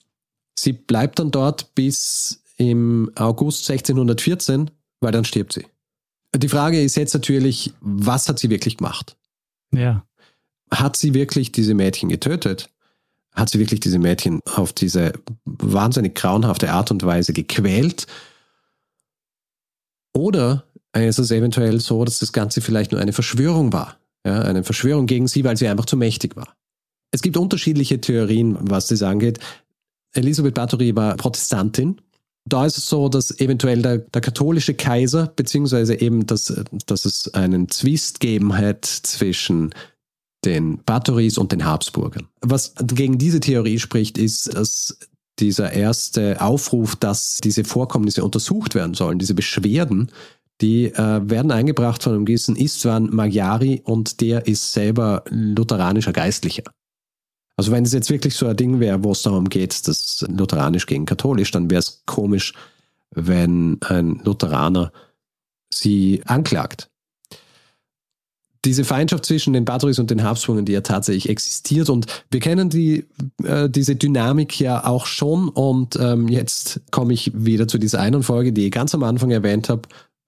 [0.59, 5.67] Sie bleibt dann dort bis im August 1614, weil dann stirbt sie.
[6.37, 9.17] Die Frage ist jetzt natürlich, was hat sie wirklich gemacht?
[9.73, 10.05] Ja.
[10.71, 12.71] Hat sie wirklich diese Mädchen getötet?
[13.35, 15.13] Hat sie wirklich diese Mädchen auf diese
[15.45, 18.07] wahnsinnig grauenhafte Art und Weise gequält?
[20.13, 23.97] Oder ist es eventuell so, dass das Ganze vielleicht nur eine Verschwörung war?
[24.25, 26.57] Ja, eine Verschwörung gegen sie, weil sie einfach zu mächtig war.
[27.11, 29.39] Es gibt unterschiedliche Theorien, was das angeht.
[30.15, 32.01] Elisabeth Bathory war Protestantin.
[32.47, 36.53] Da ist es so, dass eventuell der, der katholische Kaiser, beziehungsweise eben, dass,
[36.87, 39.75] dass es einen Zwist geben hat zwischen
[40.45, 42.29] den Bathories und den Habsburgern.
[42.43, 44.99] Was gegen diese Theorie spricht, ist, dass
[45.39, 50.13] dieser erste Aufruf, dass diese Vorkommnisse untersucht werden sollen, diese Beschwerden,
[50.61, 56.63] die äh, werden eingebracht von einem gewissen Istvan Magyari und der ist selber lutheranischer Geistlicher.
[57.57, 60.87] Also wenn es jetzt wirklich so ein Ding wäre, wo es darum geht, dass lutheranisch
[60.87, 62.53] gegen katholisch, dann wäre es komisch,
[63.11, 64.93] wenn ein Lutheraner
[65.73, 66.91] sie anklagt
[68.65, 71.91] diese Feindschaft zwischen den Bathories und den Habsburgern, die ja tatsächlich existiert.
[71.91, 73.07] Und wir kennen die,
[73.43, 75.49] äh, diese Dynamik ja auch schon.
[75.49, 79.31] Und ähm, jetzt komme ich wieder zu dieser einen Folge, die ich ganz am Anfang
[79.31, 79.83] erwähnt habe,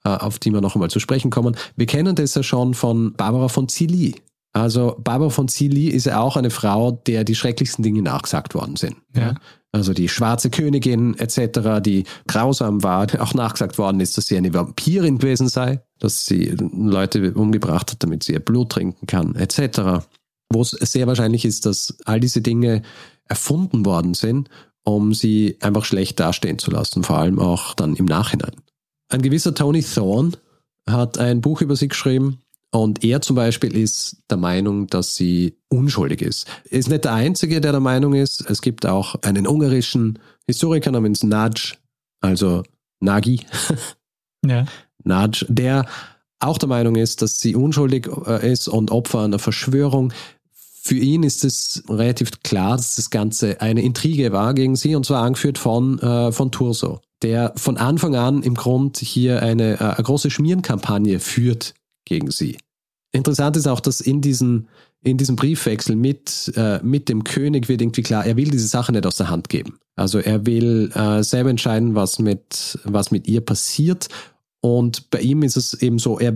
[0.04, 1.56] äh, auf die wir noch einmal zu sprechen kommen.
[1.76, 4.16] Wir kennen das ja schon von Barbara von Cilly.
[4.56, 8.76] Also Barbara von Cilly ist ja auch eine Frau, der die schrecklichsten Dinge nachgesagt worden
[8.76, 8.96] sind.
[9.14, 9.34] Ja.
[9.70, 14.54] Also die schwarze Königin etc., die grausam war, auch nachgesagt worden ist, dass sie eine
[14.54, 20.06] Vampirin gewesen sei, dass sie Leute umgebracht hat, damit sie ihr Blut trinken kann etc.
[20.50, 22.80] Wo es sehr wahrscheinlich ist, dass all diese Dinge
[23.28, 24.48] erfunden worden sind,
[24.84, 28.56] um sie einfach schlecht dastehen zu lassen, vor allem auch dann im Nachhinein.
[29.10, 30.32] Ein gewisser Tony Thorne
[30.88, 32.38] hat ein Buch über sie geschrieben,
[32.72, 36.46] und er zum Beispiel ist der Meinung, dass sie unschuldig ist.
[36.68, 38.48] Er ist nicht der Einzige, der der Meinung ist.
[38.50, 41.74] Es gibt auch einen ungarischen Historiker namens Nagy,
[42.20, 42.62] also
[43.00, 43.40] Nagy.
[44.44, 44.64] Ja.
[45.02, 45.86] Nagy, der
[46.38, 50.12] auch der Meinung ist, dass sie unschuldig äh, ist und Opfer einer Verschwörung.
[50.52, 55.04] Für ihn ist es relativ klar, dass das Ganze eine Intrige war gegen sie und
[55.04, 59.84] zwar angeführt von, äh, von Turso, der von Anfang an im Grund hier eine, äh,
[59.84, 61.74] eine große Schmierenkampagne führt
[62.06, 62.56] gegen sie.
[63.12, 64.68] Interessant ist auch, dass in, diesen,
[65.02, 68.92] in diesem Briefwechsel mit, äh, mit dem König wird irgendwie klar, er will diese Sache
[68.92, 69.78] nicht aus der Hand geben.
[69.96, 74.08] Also er will äh, selber entscheiden, was mit, was mit ihr passiert.
[74.60, 76.34] Und bei ihm ist es eben so, er,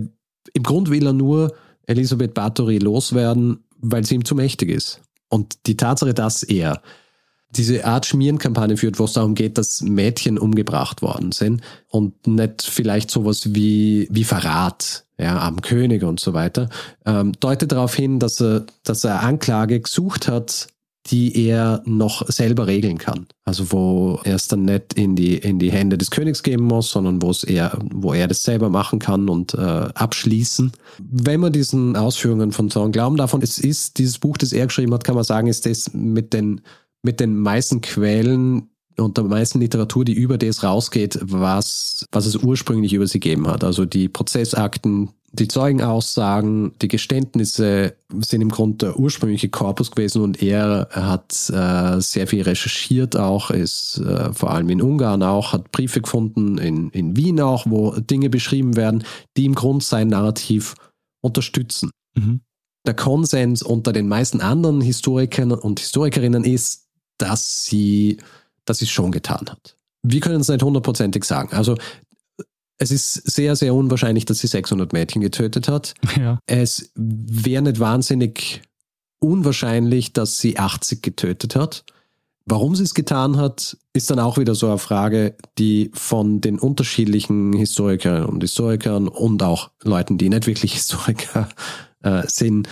[0.53, 1.53] im Grund will er nur
[1.85, 5.01] Elisabeth Bathory loswerden, weil sie ihm zu mächtig ist.
[5.29, 6.81] Und die Tatsache, dass er
[7.51, 12.61] diese Art Schmierenkampagne führt, wo es darum geht, dass Mädchen umgebracht worden sind und nicht
[12.63, 16.69] vielleicht sowas wie, wie Verrat ja, am König und so weiter,
[17.05, 20.67] ähm, deutet darauf hin, dass er, dass er Anklage gesucht hat,
[21.07, 23.25] die er noch selber regeln kann.
[23.43, 26.91] Also wo er es dann nicht in die, in die Hände des Königs geben muss,
[26.91, 30.71] sondern wo es er, wo er das selber machen kann und äh, abschließen.
[30.99, 34.93] Wenn man diesen Ausführungen von Zorn glauben davon, es ist dieses Buch, das er geschrieben
[34.93, 36.61] hat, kann man sagen, ist das mit den
[37.03, 42.35] mit den meisten Quellen und der meisten Literatur, die über das rausgeht, was, was es
[42.35, 43.63] ursprünglich über sie gegeben hat.
[43.63, 50.43] Also die Prozessakten, die Zeugenaussagen, die Geständnisse sind im Grunde der ursprüngliche Korpus gewesen und
[50.43, 55.71] er hat äh, sehr viel recherchiert auch, ist äh, vor allem in Ungarn auch, hat
[55.71, 59.05] Briefe gefunden, in, in Wien auch, wo Dinge beschrieben werden,
[59.37, 60.75] die im Grunde sein Narrativ
[61.21, 61.91] unterstützen.
[62.15, 62.41] Mhm.
[62.85, 66.87] Der Konsens unter den meisten anderen Historikern und Historikerinnen ist,
[67.21, 68.17] dass sie,
[68.65, 69.77] dass sie es schon getan hat.
[70.03, 71.55] Wir können es nicht hundertprozentig sagen.
[71.55, 71.75] Also
[72.77, 75.93] es ist sehr, sehr unwahrscheinlich, dass sie 600 Mädchen getötet hat.
[76.19, 76.39] Ja.
[76.47, 78.63] Es wäre nicht wahnsinnig
[79.19, 81.83] unwahrscheinlich, dass sie 80 getötet hat.
[82.45, 86.57] Warum sie es getan hat, ist dann auch wieder so eine Frage, die von den
[86.57, 91.49] unterschiedlichen Historikerinnen und Historikern und auch Leuten, die nicht wirklich Historiker
[92.01, 92.67] äh, sind,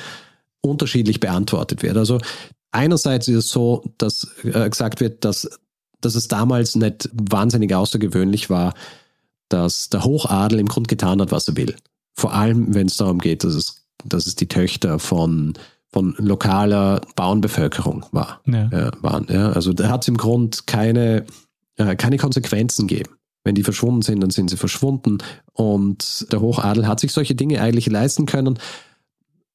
[0.61, 1.97] unterschiedlich beantwortet wird.
[1.97, 2.19] Also
[2.71, 5.49] einerseits ist es so, dass äh, gesagt wird, dass,
[6.01, 8.73] dass es damals nicht wahnsinnig außergewöhnlich war,
[9.49, 11.75] dass der Hochadel im Grund getan hat, was er will.
[12.15, 15.53] Vor allem, wenn es darum geht, dass es, dass es die Töchter von,
[15.91, 18.67] von lokaler Bauernbevölkerung war, ja.
[18.67, 19.27] äh, waren.
[19.29, 19.51] Ja.
[19.51, 21.25] Also da hat es im Grund keine,
[21.77, 23.15] äh, keine Konsequenzen gegeben.
[23.43, 25.19] Wenn die verschwunden sind, dann sind sie verschwunden.
[25.53, 28.59] Und der Hochadel hat sich solche Dinge eigentlich leisten können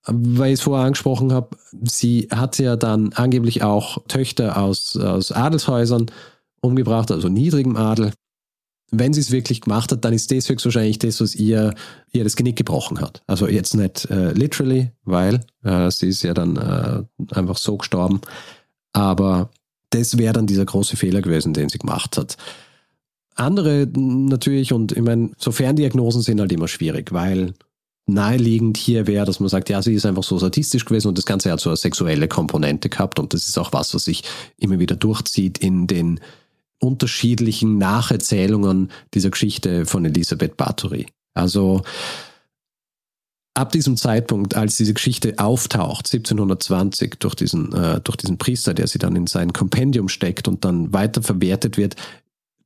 [0.06, 5.32] weil ich es vorher angesprochen habe, sie hatte ja dann angeblich auch Töchter aus, aus
[5.32, 6.06] Adelshäusern
[6.60, 8.12] umgebracht, also niedrigem Adel.
[8.90, 11.74] Wenn sie es wirklich gemacht hat, dann ist das höchstwahrscheinlich das, was ihr,
[12.12, 13.22] ihr das Genick gebrochen hat.
[13.26, 17.02] Also jetzt nicht äh, literally, weil äh, sie ist ja dann äh,
[17.34, 18.20] einfach so gestorben.
[18.92, 19.50] Aber
[19.90, 22.36] das wäre dann dieser große Fehler gewesen, den sie gemacht hat.
[23.34, 27.54] Andere natürlich, und ich meine, so Ferndiagnosen sind halt immer schwierig, weil
[28.06, 31.26] naheliegend hier wäre, dass man sagt, ja, sie ist einfach so sadistisch gewesen und das
[31.26, 34.22] Ganze hat so eine sexuelle Komponente gehabt und das ist auch was, was sich
[34.58, 36.20] immer wieder durchzieht in den
[36.80, 41.06] unterschiedlichen Nacherzählungen dieser Geschichte von Elisabeth Bathory.
[41.32, 41.82] Also
[43.54, 48.86] ab diesem Zeitpunkt, als diese Geschichte auftaucht, 1720 durch diesen, äh, durch diesen Priester, der
[48.86, 51.96] sie dann in sein Kompendium steckt und dann weiter verwertet wird,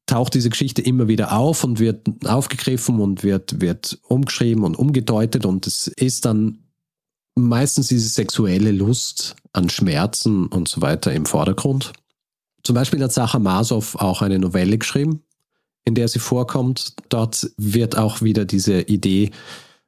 [0.08, 5.46] taucht diese Geschichte immer wieder auf und wird aufgegriffen und wird, wird umgeschrieben und umgedeutet
[5.46, 6.58] und es ist dann
[7.36, 11.92] meistens diese sexuelle Lust an Schmerzen und so weiter im Vordergrund.
[12.64, 15.22] Zum Beispiel hat Sacha Masow auch eine Novelle geschrieben,
[15.84, 16.94] in der sie vorkommt.
[17.08, 19.30] Dort wird auch wieder diese Idee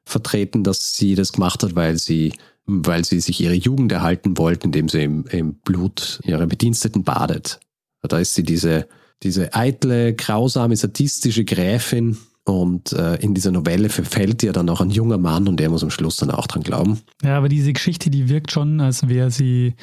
[0.05, 2.33] vertreten, dass sie das gemacht hat, weil sie,
[2.65, 7.59] weil sie sich ihre Jugend erhalten wollte, indem sie im, im Blut ihrer Bediensteten badet.
[8.01, 8.87] Da ist sie diese
[9.23, 12.17] diese eitle, grausame, sadistische Gräfin.
[12.43, 15.83] Und äh, in dieser Novelle verfällt ihr dann auch ein junger Mann und der muss
[15.83, 16.99] am Schluss dann auch dran glauben.
[17.21, 19.75] Ja, aber diese Geschichte, die wirkt schon, als wäre sie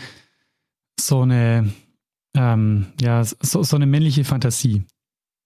[1.00, 1.72] so eine,
[2.36, 4.82] ähm, ja, so, so eine männliche Fantasie.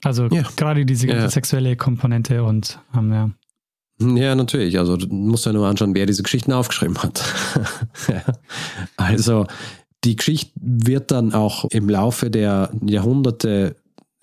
[0.02, 0.42] Also ja.
[0.56, 1.30] gerade diese ganze ja.
[1.30, 3.30] sexuelle Komponente und ähm, ja.
[4.00, 4.78] Ja, natürlich.
[4.78, 7.22] Also du musst ja nur anschauen, wer diese Geschichten aufgeschrieben hat.
[8.96, 9.46] also
[10.04, 13.76] die Geschichte wird dann auch im Laufe der Jahrhunderte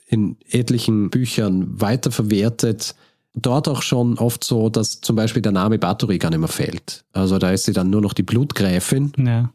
[0.10, 2.96] in etlichen Büchern weiterverwertet.
[3.36, 7.06] Dort auch schon oft so, dass zum Beispiel der Name Bathory gar nicht mehr fällt.
[7.14, 9.14] Also da ist sie dann nur noch die Blutgräfin.
[9.18, 9.52] Ja.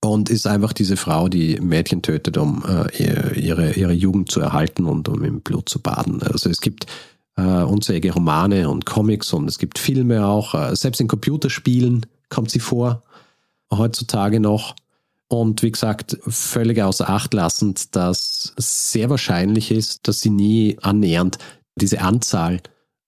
[0.00, 3.02] Und ist einfach diese Frau, die Mädchen tötet, um äh,
[3.34, 6.22] ihre, ihre Jugend zu erhalten und um im Blut zu baden.
[6.22, 6.86] Also es gibt
[7.36, 10.54] äh, unzählige Romane und Comics und es gibt Filme auch.
[10.54, 13.02] Äh, selbst in Computerspielen kommt sie vor,
[13.72, 14.76] heutzutage noch.
[15.28, 21.38] Und wie gesagt, völlig außer Acht lassend, dass sehr wahrscheinlich ist, dass sie nie annähernd
[21.76, 22.60] diese Anzahl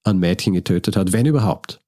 [0.02, 1.80] an Mädchen getötet hat, wenn überhaupt.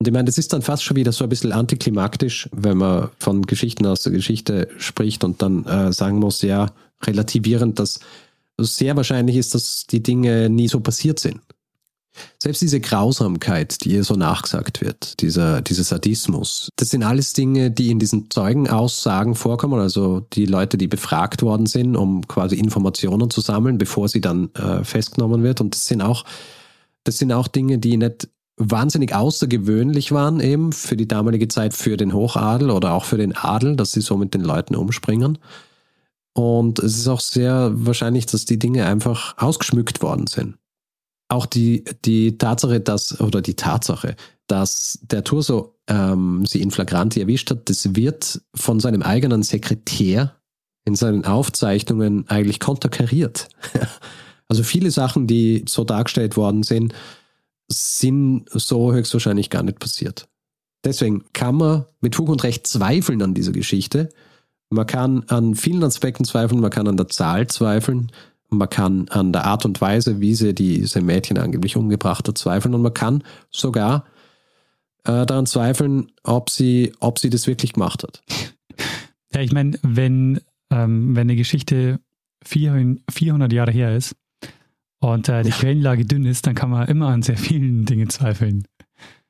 [0.00, 3.10] Und ich meine, das ist dann fast schon wieder so ein bisschen antiklimaktisch, wenn man
[3.20, 6.72] von Geschichten aus der Geschichte spricht und dann äh, sagen muss, ja,
[7.04, 8.00] relativierend, dass
[8.58, 11.40] sehr wahrscheinlich ist, dass die Dinge nie so passiert sind.
[12.38, 17.70] Selbst diese Grausamkeit, die ihr so nachgesagt wird, dieser, dieser Sadismus, das sind alles Dinge,
[17.70, 23.30] die in diesen Zeugenaussagen vorkommen, also die Leute, die befragt worden sind, um quasi Informationen
[23.30, 25.60] zu sammeln, bevor sie dann äh, festgenommen wird.
[25.60, 26.24] Und das sind auch,
[27.04, 31.96] das sind auch Dinge, die nicht wahnsinnig außergewöhnlich waren, eben für die damalige Zeit, für
[31.96, 35.38] den Hochadel oder auch für den Adel, dass sie so mit den Leuten umspringen.
[36.34, 40.56] Und es ist auch sehr wahrscheinlich, dass die Dinge einfach ausgeschmückt worden sind
[41.32, 44.16] auch die, die Tatsache, dass, oder die Tatsache,
[44.46, 50.36] dass der Turso ähm, sie in Flagranti erwischt hat, das wird von seinem eigenen Sekretär
[50.84, 53.48] in seinen Aufzeichnungen eigentlich konterkariert.
[54.48, 56.92] also viele Sachen, die so dargestellt worden sind,
[57.68, 60.28] sind so höchstwahrscheinlich gar nicht passiert.
[60.84, 64.08] Deswegen kann man mit Fug und Recht zweifeln an dieser Geschichte.
[64.70, 68.10] Man kann an vielen Aspekten zweifeln, man kann an der Zahl zweifeln,
[68.52, 72.74] man kann an der Art und Weise, wie sie diese Mädchen angeblich umgebracht hat, zweifeln
[72.74, 74.04] und man kann sogar
[75.04, 78.22] äh, daran zweifeln, ob sie, ob sie das wirklich gemacht hat.
[79.34, 82.00] Ja, ich meine, wenn, ähm, wenn eine Geschichte
[82.44, 84.14] 400 Jahre her ist
[85.00, 88.66] und äh, die Quellenlage dünn ist, dann kann man immer an sehr vielen Dingen zweifeln.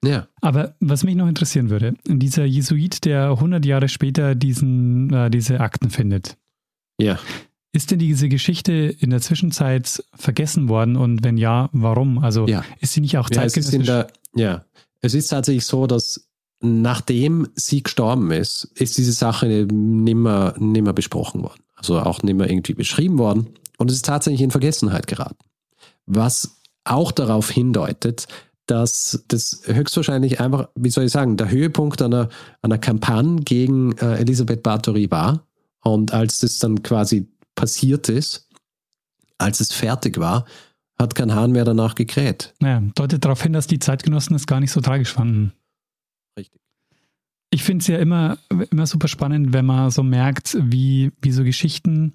[0.04, 0.26] Ja.
[0.40, 5.60] Aber was mich noch interessieren würde, dieser Jesuit, der 100 Jahre später diesen, äh, diese
[5.60, 6.36] Akten findet.
[6.98, 7.18] Ja.
[7.74, 12.18] Ist denn diese Geschichte in der Zwischenzeit vergessen worden und wenn ja, warum?
[12.18, 12.64] Also ja.
[12.80, 13.86] ist sie nicht auch zeitgenössisch?
[13.86, 14.64] Ja, ja,
[15.00, 16.28] es ist tatsächlich so, dass
[16.60, 21.62] nachdem sie gestorben ist, ist diese Sache nimmer, nimmer besprochen worden.
[21.74, 23.48] Also auch nimmer irgendwie beschrieben worden.
[23.78, 25.44] Und es ist tatsächlich in Vergessenheit geraten.
[26.06, 28.28] Was auch darauf hindeutet,
[28.66, 32.28] dass das höchstwahrscheinlich einfach, wie soll ich sagen, der Höhepunkt einer,
[32.62, 35.46] einer Kampagne gegen äh, Elisabeth Bathory war.
[35.82, 37.26] Und als das dann quasi
[37.62, 38.48] passiert ist,
[39.38, 40.46] als es fertig war,
[40.98, 42.54] hat kein Hahn mehr danach gekräht.
[42.58, 45.52] Naja, deutet darauf hin, dass die Zeitgenossen es gar nicht so tragisch fanden.
[46.36, 46.60] Richtig.
[47.50, 48.36] Ich finde es ja immer,
[48.72, 52.14] immer super spannend, wenn man so merkt, wie, wie so Geschichten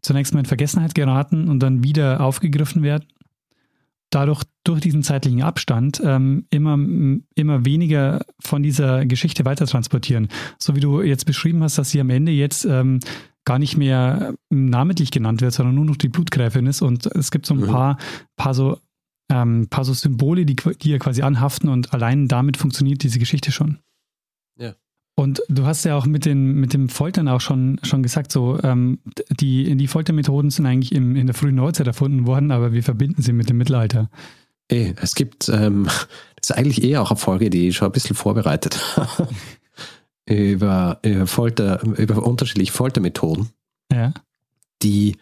[0.00, 3.08] zunächst mal in Vergessenheit geraten und dann wieder aufgegriffen werden.
[4.10, 6.78] Dadurch, durch diesen zeitlichen Abstand, ähm, immer,
[7.34, 10.28] immer weniger von dieser Geschichte weiter transportieren.
[10.60, 13.00] So wie du jetzt beschrieben hast, dass sie am Ende jetzt ähm,
[13.44, 16.82] gar nicht mehr namentlich genannt wird, sondern nur noch die Blutgräfin ist.
[16.82, 17.66] Und es gibt so ein mhm.
[17.66, 17.98] paar,
[18.36, 18.78] paar so
[19.30, 23.52] ähm, paar so Symbole, die, die ja quasi anhaften und allein damit funktioniert diese Geschichte
[23.52, 23.78] schon.
[24.58, 24.74] Ja.
[25.16, 28.58] Und du hast ja auch mit, den, mit dem Foltern auch schon, schon gesagt, so
[28.62, 28.98] ähm,
[29.30, 33.22] die, die Foltermethoden sind eigentlich im, in der frühen Neuzeit erfunden worden, aber wir verbinden
[33.22, 34.10] sie mit dem Mittelalter.
[34.68, 35.84] Eh, es gibt, ähm,
[36.36, 38.78] das ist eigentlich eher auch eine Folge, die ich schon ein bisschen vorbereitet
[40.26, 43.50] über, über Folter, über unterschiedliche Foltermethoden.
[43.92, 44.12] Ja.
[44.82, 45.16] Die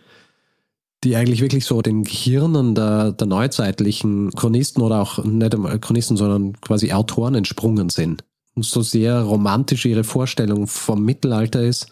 [1.04, 6.16] die eigentlich wirklich so den Gehirnen der, der neuzeitlichen Chronisten oder auch nicht einmal Chronisten,
[6.16, 8.24] sondern quasi Autoren entsprungen sind.
[8.54, 11.88] Und so sehr romantisch ihre Vorstellung vom Mittelalter ist,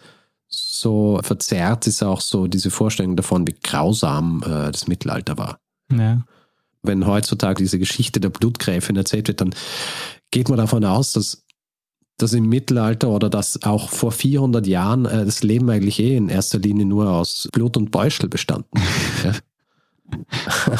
[0.46, 5.58] so verzerrt ist auch so diese Vorstellung davon, wie grausam äh, das Mittelalter war.
[5.92, 6.24] Ja.
[6.82, 9.54] Wenn heutzutage diese Geschichte der Blutgräfin erzählt wird, dann
[10.30, 11.44] geht man davon aus, dass
[12.22, 16.28] dass im Mittelalter oder dass auch vor 400 Jahren äh, das Leben eigentlich eh in
[16.28, 18.68] erster Linie nur aus Blut und Beuschel bestanden.
[19.24, 19.32] ja.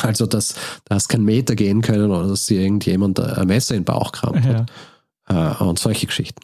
[0.03, 3.83] Also, dass da hast kein Meter gehen können oder dass dir irgendjemand ein Messer in
[3.83, 4.67] den Bauch kramt ja.
[5.29, 6.41] äh, und solche Geschichten.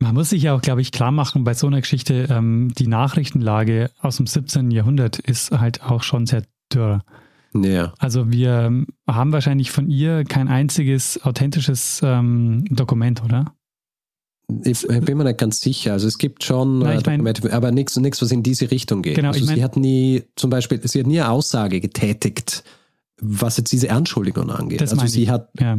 [0.00, 2.86] Man muss sich ja auch, glaube ich, klar machen bei so einer Geschichte, ähm, die
[2.86, 4.70] Nachrichtenlage aus dem 17.
[4.70, 7.02] Jahrhundert ist halt auch schon sehr dürr.
[7.54, 7.92] Ja.
[7.98, 13.54] Also wir haben wahrscheinlich von ihr kein einziges authentisches ähm, Dokument, oder?
[14.64, 15.92] Ich bin mir nicht ganz sicher.
[15.92, 19.16] Also es gibt schon Nein, äh, mein, aber nichts, nichts, was in diese Richtung geht.
[19.16, 22.64] Genau, also ich mein, sie hat nie, zum Beispiel, sie hat nie eine Aussage getätigt,
[23.20, 24.80] was jetzt diese Anschuldigungen angeht.
[24.80, 25.28] Also sie ich.
[25.28, 25.76] hat, ja.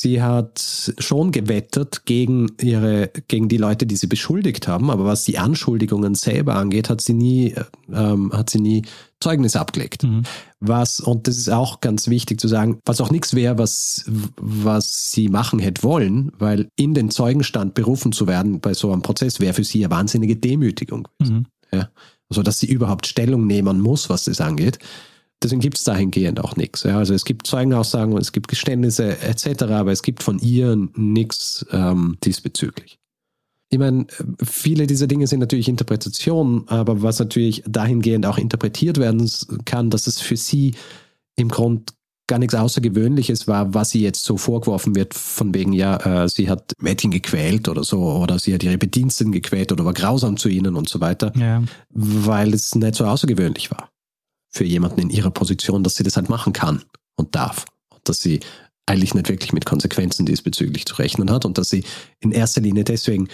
[0.00, 5.24] Sie hat schon gewettert gegen ihre, gegen die Leute, die sie beschuldigt haben, aber was
[5.24, 7.54] die Anschuldigungen selber angeht, hat sie nie,
[7.92, 8.82] ähm, hat sie nie
[9.20, 10.02] Zeugnis abgelegt.
[10.02, 10.24] Mhm.
[10.60, 15.12] Was, und das ist auch ganz wichtig zu sagen, was auch nichts wäre, was, was
[15.12, 19.40] sie machen hätte wollen, weil in den Zeugenstand berufen zu werden bei so einem Prozess
[19.40, 21.08] wäre für sie eine wahnsinnige Demütigung.
[21.20, 21.46] Mhm.
[21.72, 21.88] Ja?
[22.28, 24.78] Also, dass sie überhaupt Stellung nehmen muss, was das angeht.
[25.44, 26.84] Deswegen gibt es dahingehend auch nichts.
[26.84, 26.96] Ja?
[26.96, 32.16] Also es gibt Zeugenaussagen, es gibt Geständnisse etc., aber es gibt von ihr nichts ähm,
[32.24, 32.98] diesbezüglich.
[33.68, 34.06] Ich meine,
[34.42, 39.30] viele dieser Dinge sind natürlich Interpretationen, aber was natürlich dahingehend auch interpretiert werden
[39.66, 40.76] kann, dass es für sie
[41.36, 41.92] im Grund
[42.26, 46.48] gar nichts Außergewöhnliches war, was sie jetzt so vorgeworfen wird, von wegen, ja, äh, sie
[46.48, 50.48] hat Mädchen gequält oder so, oder sie hat ihre Bediensteten gequält oder war grausam zu
[50.48, 51.62] ihnen und so weiter, ja.
[51.90, 53.90] weil es nicht so außergewöhnlich war
[54.54, 56.84] für jemanden in ihrer Position, dass sie das halt machen kann
[57.16, 57.64] und darf.
[57.90, 58.38] Und dass sie
[58.86, 61.84] eigentlich nicht wirklich mit Konsequenzen diesbezüglich zu rechnen hat und dass sie
[62.20, 63.28] in erster Linie deswegen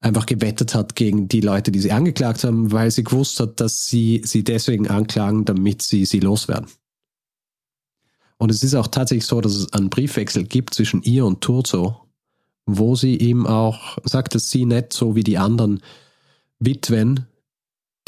[0.00, 3.86] einfach gewettet hat gegen die Leute, die sie angeklagt haben, weil sie gewusst hat, dass
[3.86, 6.68] sie sie deswegen anklagen, damit sie sie loswerden.
[8.38, 12.00] Und es ist auch tatsächlich so, dass es einen Briefwechsel gibt zwischen ihr und Turzo,
[12.64, 15.82] wo sie ihm auch sagt, dass sie nicht so wie die anderen
[16.58, 17.26] Witwen,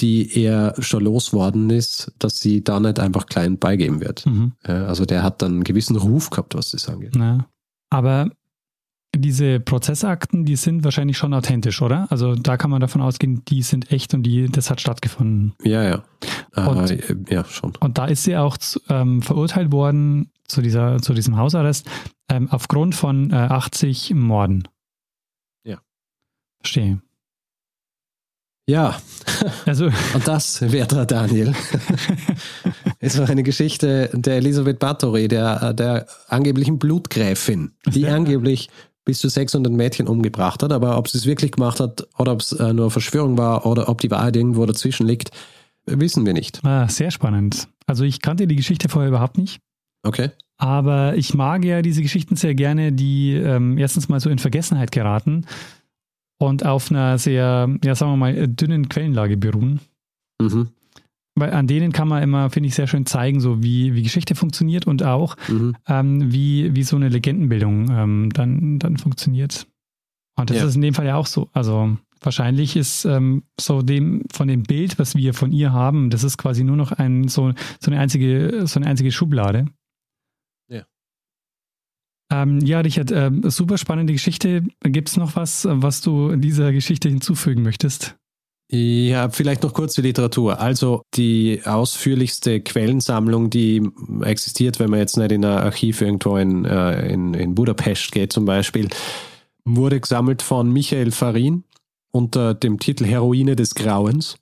[0.01, 4.27] die er schon losworden ist, dass sie da nicht einfach klein beigeben wird.
[4.27, 4.53] Mhm.
[4.63, 7.17] Also der hat dann einen gewissen Ruf gehabt, was das angeht.
[7.17, 7.47] Ja.
[7.91, 8.31] Aber
[9.15, 12.07] diese Prozessakten, die sind wahrscheinlich schon authentisch, oder?
[12.11, 15.55] Also da kann man davon ausgehen, die sind echt und die, das hat stattgefunden.
[15.63, 16.05] Ja, ja.
[16.55, 17.75] Und, äh, ja, schon.
[17.81, 18.57] Und da ist sie auch
[18.89, 21.89] ähm, verurteilt worden zu, dieser, zu diesem Hausarrest
[22.29, 24.69] ähm, aufgrund von äh, 80 Morden.
[25.65, 25.79] Ja.
[26.61, 27.01] Verstehe.
[28.69, 29.01] Ja,
[29.65, 29.87] also.
[29.87, 31.55] und das, Werter Daniel,
[33.01, 38.69] ist noch eine Geschichte der Elisabeth Bathory, der, der angeblichen Blutgräfin, die angeblich
[39.07, 40.71] bis zu 600 Mädchen umgebracht hat.
[40.71, 43.89] Aber ob sie es wirklich gemacht hat oder ob es äh, nur Verschwörung war oder
[43.89, 45.31] ob die Wahrheit irgendwo dazwischen liegt,
[45.87, 46.63] wissen wir nicht.
[46.63, 47.69] Ah, sehr spannend.
[47.87, 49.61] Also ich kannte die Geschichte vorher überhaupt nicht.
[50.03, 50.31] Okay.
[50.59, 54.93] Aber ich mag ja diese Geschichten sehr gerne, die ähm, erstens mal so in Vergessenheit
[54.93, 55.47] geraten
[56.39, 59.81] und auf einer sehr, ja sagen wir mal, dünnen Quellenlage beruhen.
[60.41, 60.69] Mhm.
[61.35, 64.35] Weil an denen kann man immer, finde ich, sehr schön zeigen, so wie, wie Geschichte
[64.35, 65.77] funktioniert und auch mhm.
[65.87, 69.67] ähm, wie, wie so eine Legendenbildung ähm, dann, dann funktioniert.
[70.37, 70.67] Und das ja.
[70.67, 71.49] ist in dem Fall ja auch so.
[71.53, 76.25] Also wahrscheinlich ist ähm, so dem von dem Bild, was wir von ihr haben, das
[76.25, 79.67] ist quasi nur noch ein so, so eine einzige so eine einzige Schublade.
[82.31, 82.43] Ja.
[82.43, 84.65] Ähm, ja, Richard, äh, super spannende Geschichte.
[84.83, 88.17] Gibt es noch was, was du dieser Geschichte hinzufügen möchtest?
[88.71, 90.61] Ja, vielleicht noch kurz zur Literatur.
[90.61, 93.89] Also die ausführlichste Quellensammlung, die
[94.23, 98.31] existiert, wenn man jetzt nicht in ein Archiv irgendwo in, äh, in, in Budapest geht
[98.31, 98.89] zum Beispiel,
[99.65, 101.65] wurde gesammelt von Michael Farin
[102.11, 104.37] unter dem Titel Heroine des Grauens.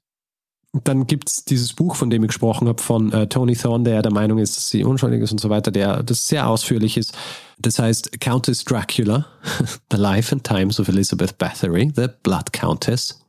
[0.85, 4.03] Dann gibt es dieses Buch, von dem ich gesprochen habe, von äh, Tony Thorne, der
[4.03, 7.17] der Meinung ist, dass sie unschuldig ist und so weiter, der das sehr ausführlich ist.
[7.59, 9.27] Das heißt Countess Dracula,
[9.91, 13.21] The Life and Times of Elizabeth Bathory, The Blood Countess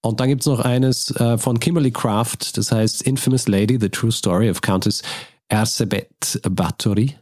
[0.00, 3.88] Und dann gibt es noch eines äh, von Kimberly Craft, das heißt Infamous Lady, The
[3.88, 5.02] True Story of Countess
[5.48, 7.16] Ersebet Bathory.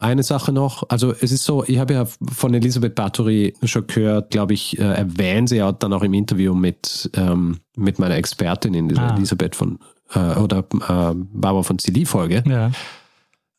[0.00, 4.30] Eine Sache noch, also es ist so, ich habe ja von Elisabeth Bathory schon gehört,
[4.30, 8.74] glaube ich, äh, erwähnt sie hat dann auch im Interview mit, ähm, mit meiner Expertin
[8.74, 9.16] in dieser ah.
[9.16, 9.80] Elisabeth von,
[10.14, 12.44] äh, oder äh, Barbara von Zilli-Folge.
[12.46, 12.70] Ja.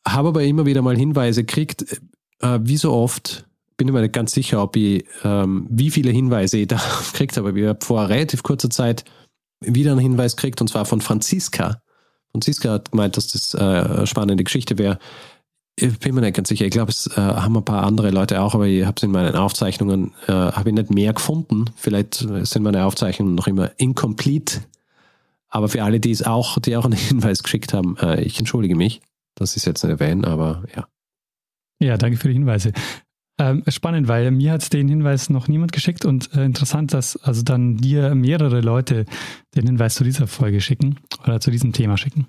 [0.08, 2.00] Habe aber immer wieder mal Hinweise gekriegt,
[2.40, 3.44] äh, wie so oft,
[3.76, 6.80] bin ich mir nicht ganz sicher, ob ich, ähm, wie viele Hinweise ich da
[7.12, 7.58] gekriegt habe.
[7.58, 9.04] Ich habe vor relativ kurzer Zeit
[9.60, 11.82] wieder einen Hinweis gekriegt, und zwar von Franziska.
[12.30, 14.98] Franziska hat gemeint, dass das äh, eine spannende Geschichte wäre.
[15.76, 16.66] Ich bin mir nicht ganz sicher.
[16.66, 19.10] Ich glaube, es äh, haben ein paar andere Leute auch, aber ich habe es in
[19.10, 21.66] meinen Aufzeichnungen, äh, habe ich nicht mehr gefunden.
[21.76, 24.60] Vielleicht sind meine Aufzeichnungen noch immer incomplete.
[25.48, 28.76] Aber für alle, die es auch, die auch einen Hinweis geschickt haben, äh, ich entschuldige
[28.76, 29.00] mich.
[29.34, 30.86] Das ist jetzt nicht erwähnt, aber ja.
[31.80, 32.72] Ja, danke für die Hinweise.
[33.38, 37.42] Ähm, spannend, weil mir hat den Hinweis noch niemand geschickt und äh, interessant, dass also
[37.42, 39.06] dann dir mehrere Leute
[39.54, 42.28] den Hinweis zu dieser Folge schicken oder zu diesem Thema schicken.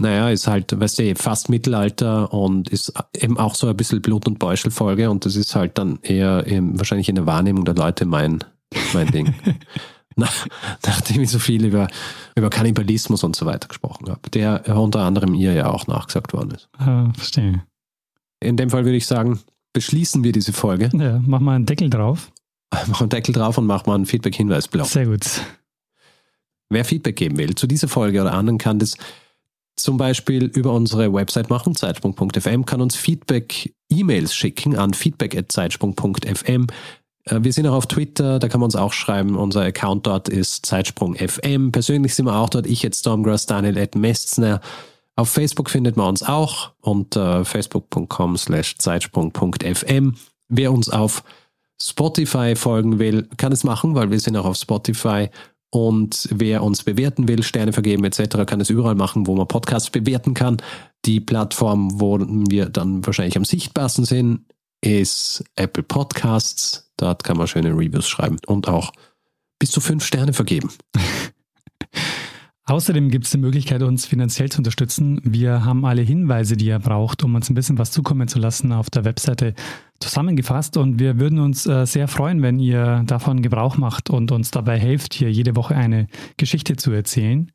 [0.00, 4.26] Naja, ist halt, weißt du, fast Mittelalter und ist eben auch so ein bisschen Blut-
[4.26, 6.44] und Beuschelfolge und das ist halt dann eher
[6.74, 8.44] wahrscheinlich in der Wahrnehmung der Leute mein,
[8.92, 9.34] mein Ding.
[10.16, 10.46] Nach,
[10.84, 11.86] nachdem ich so viel über,
[12.34, 16.50] über Kannibalismus und so weiter gesprochen habe, der unter anderem ihr ja auch nachgesagt worden
[16.50, 16.68] ist.
[16.76, 17.62] Ah, verstehe.
[18.40, 19.38] In dem Fall würde ich sagen,
[19.72, 20.90] beschließen wir diese Folge.
[20.92, 22.32] Ja, mach mal einen Deckel drauf.
[22.88, 24.86] Mach einen Deckel drauf und mach mal einen Feedback-Hinweisblock.
[24.88, 25.40] Sehr gut.
[26.68, 28.98] Wer Feedback geben will zu dieser Folge oder anderen, kann das
[29.78, 36.66] zum Beispiel über unsere Website machen, zeitsprung.fm, kann uns Feedback-E-Mails schicken an feedback.zeitsprung.fm.
[37.24, 39.36] Äh, wir sind auch auf Twitter, da kann man uns auch schreiben.
[39.36, 41.72] Unser Account dort ist Zeitsprung.fm.
[41.72, 42.66] Persönlich sind wir auch dort.
[42.66, 44.60] Ich jetzt Stormgrass, Daniel Ed Mestner.
[45.16, 50.14] Auf Facebook findet man uns auch unter facebook.com slash zeitsprung.fm.
[50.48, 51.24] Wer uns auf
[51.80, 55.28] Spotify folgen will, kann es machen, weil wir sind auch auf Spotify.
[55.70, 59.90] Und wer uns bewerten will, Sterne vergeben etc., kann es überall machen, wo man Podcasts
[59.90, 60.58] bewerten kann.
[61.04, 64.40] Die Plattform, wo wir dann wahrscheinlich am sichtbarsten sind,
[64.80, 66.90] ist Apple Podcasts.
[66.96, 68.92] Dort kann man schöne Reviews schreiben und auch
[69.58, 70.70] bis zu fünf Sterne vergeben.
[72.64, 75.20] Außerdem gibt es die Möglichkeit, uns finanziell zu unterstützen.
[75.24, 78.72] Wir haben alle Hinweise, die ihr braucht, um uns ein bisschen was zukommen zu lassen,
[78.72, 79.54] auf der Webseite
[80.00, 80.76] zusammengefasst.
[80.76, 84.78] Und wir würden uns äh, sehr freuen, wenn ihr davon Gebrauch macht und uns dabei
[84.78, 87.50] helft, hier jede Woche eine Geschichte zu erzählen.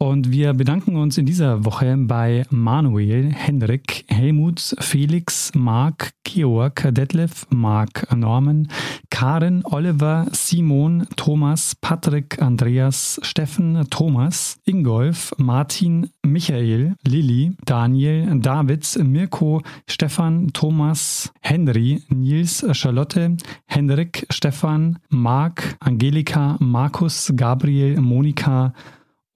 [0.00, 7.48] Und wir bedanken uns in dieser Woche bei Manuel, Henrik, Helmut, Felix, Marc, Georg, Detlef,
[7.50, 8.68] Marc, Norman,
[9.10, 19.62] Karen, Oliver, Simon, Thomas, Patrick, Andreas, Steffen, Thomas, Ingolf, Martin, Michael, Lilly, Daniel, David, Mirko,
[19.88, 23.36] Stefan, Thomas, Henry, Nils, Charlotte,
[23.66, 28.72] Henrik, Stefan, Marc, Angelika, Markus, Gabriel, Monika,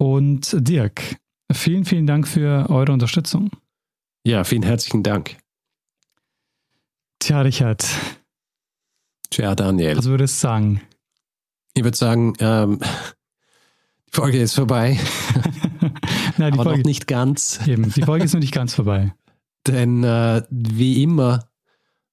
[0.03, 1.17] und Dirk,
[1.53, 3.51] vielen, vielen Dank für eure Unterstützung.
[4.27, 5.37] Ja, vielen herzlichen Dank.
[7.21, 7.87] Tja, Richard.
[9.31, 9.97] Tja, Daniel.
[9.97, 10.81] Was würdest du sagen?
[11.75, 12.81] Ich würde sagen, ähm,
[14.09, 14.99] die Folge ist vorbei.
[16.37, 17.65] Nein, die Aber Folge, noch nicht ganz.
[17.69, 19.15] Eben, die Folge ist noch nicht ganz vorbei.
[19.69, 21.49] Denn äh, wie immer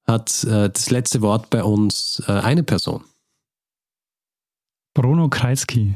[0.05, 3.03] hat äh, das letzte Wort bei uns äh, eine Person.
[4.93, 5.95] Bruno Kreisky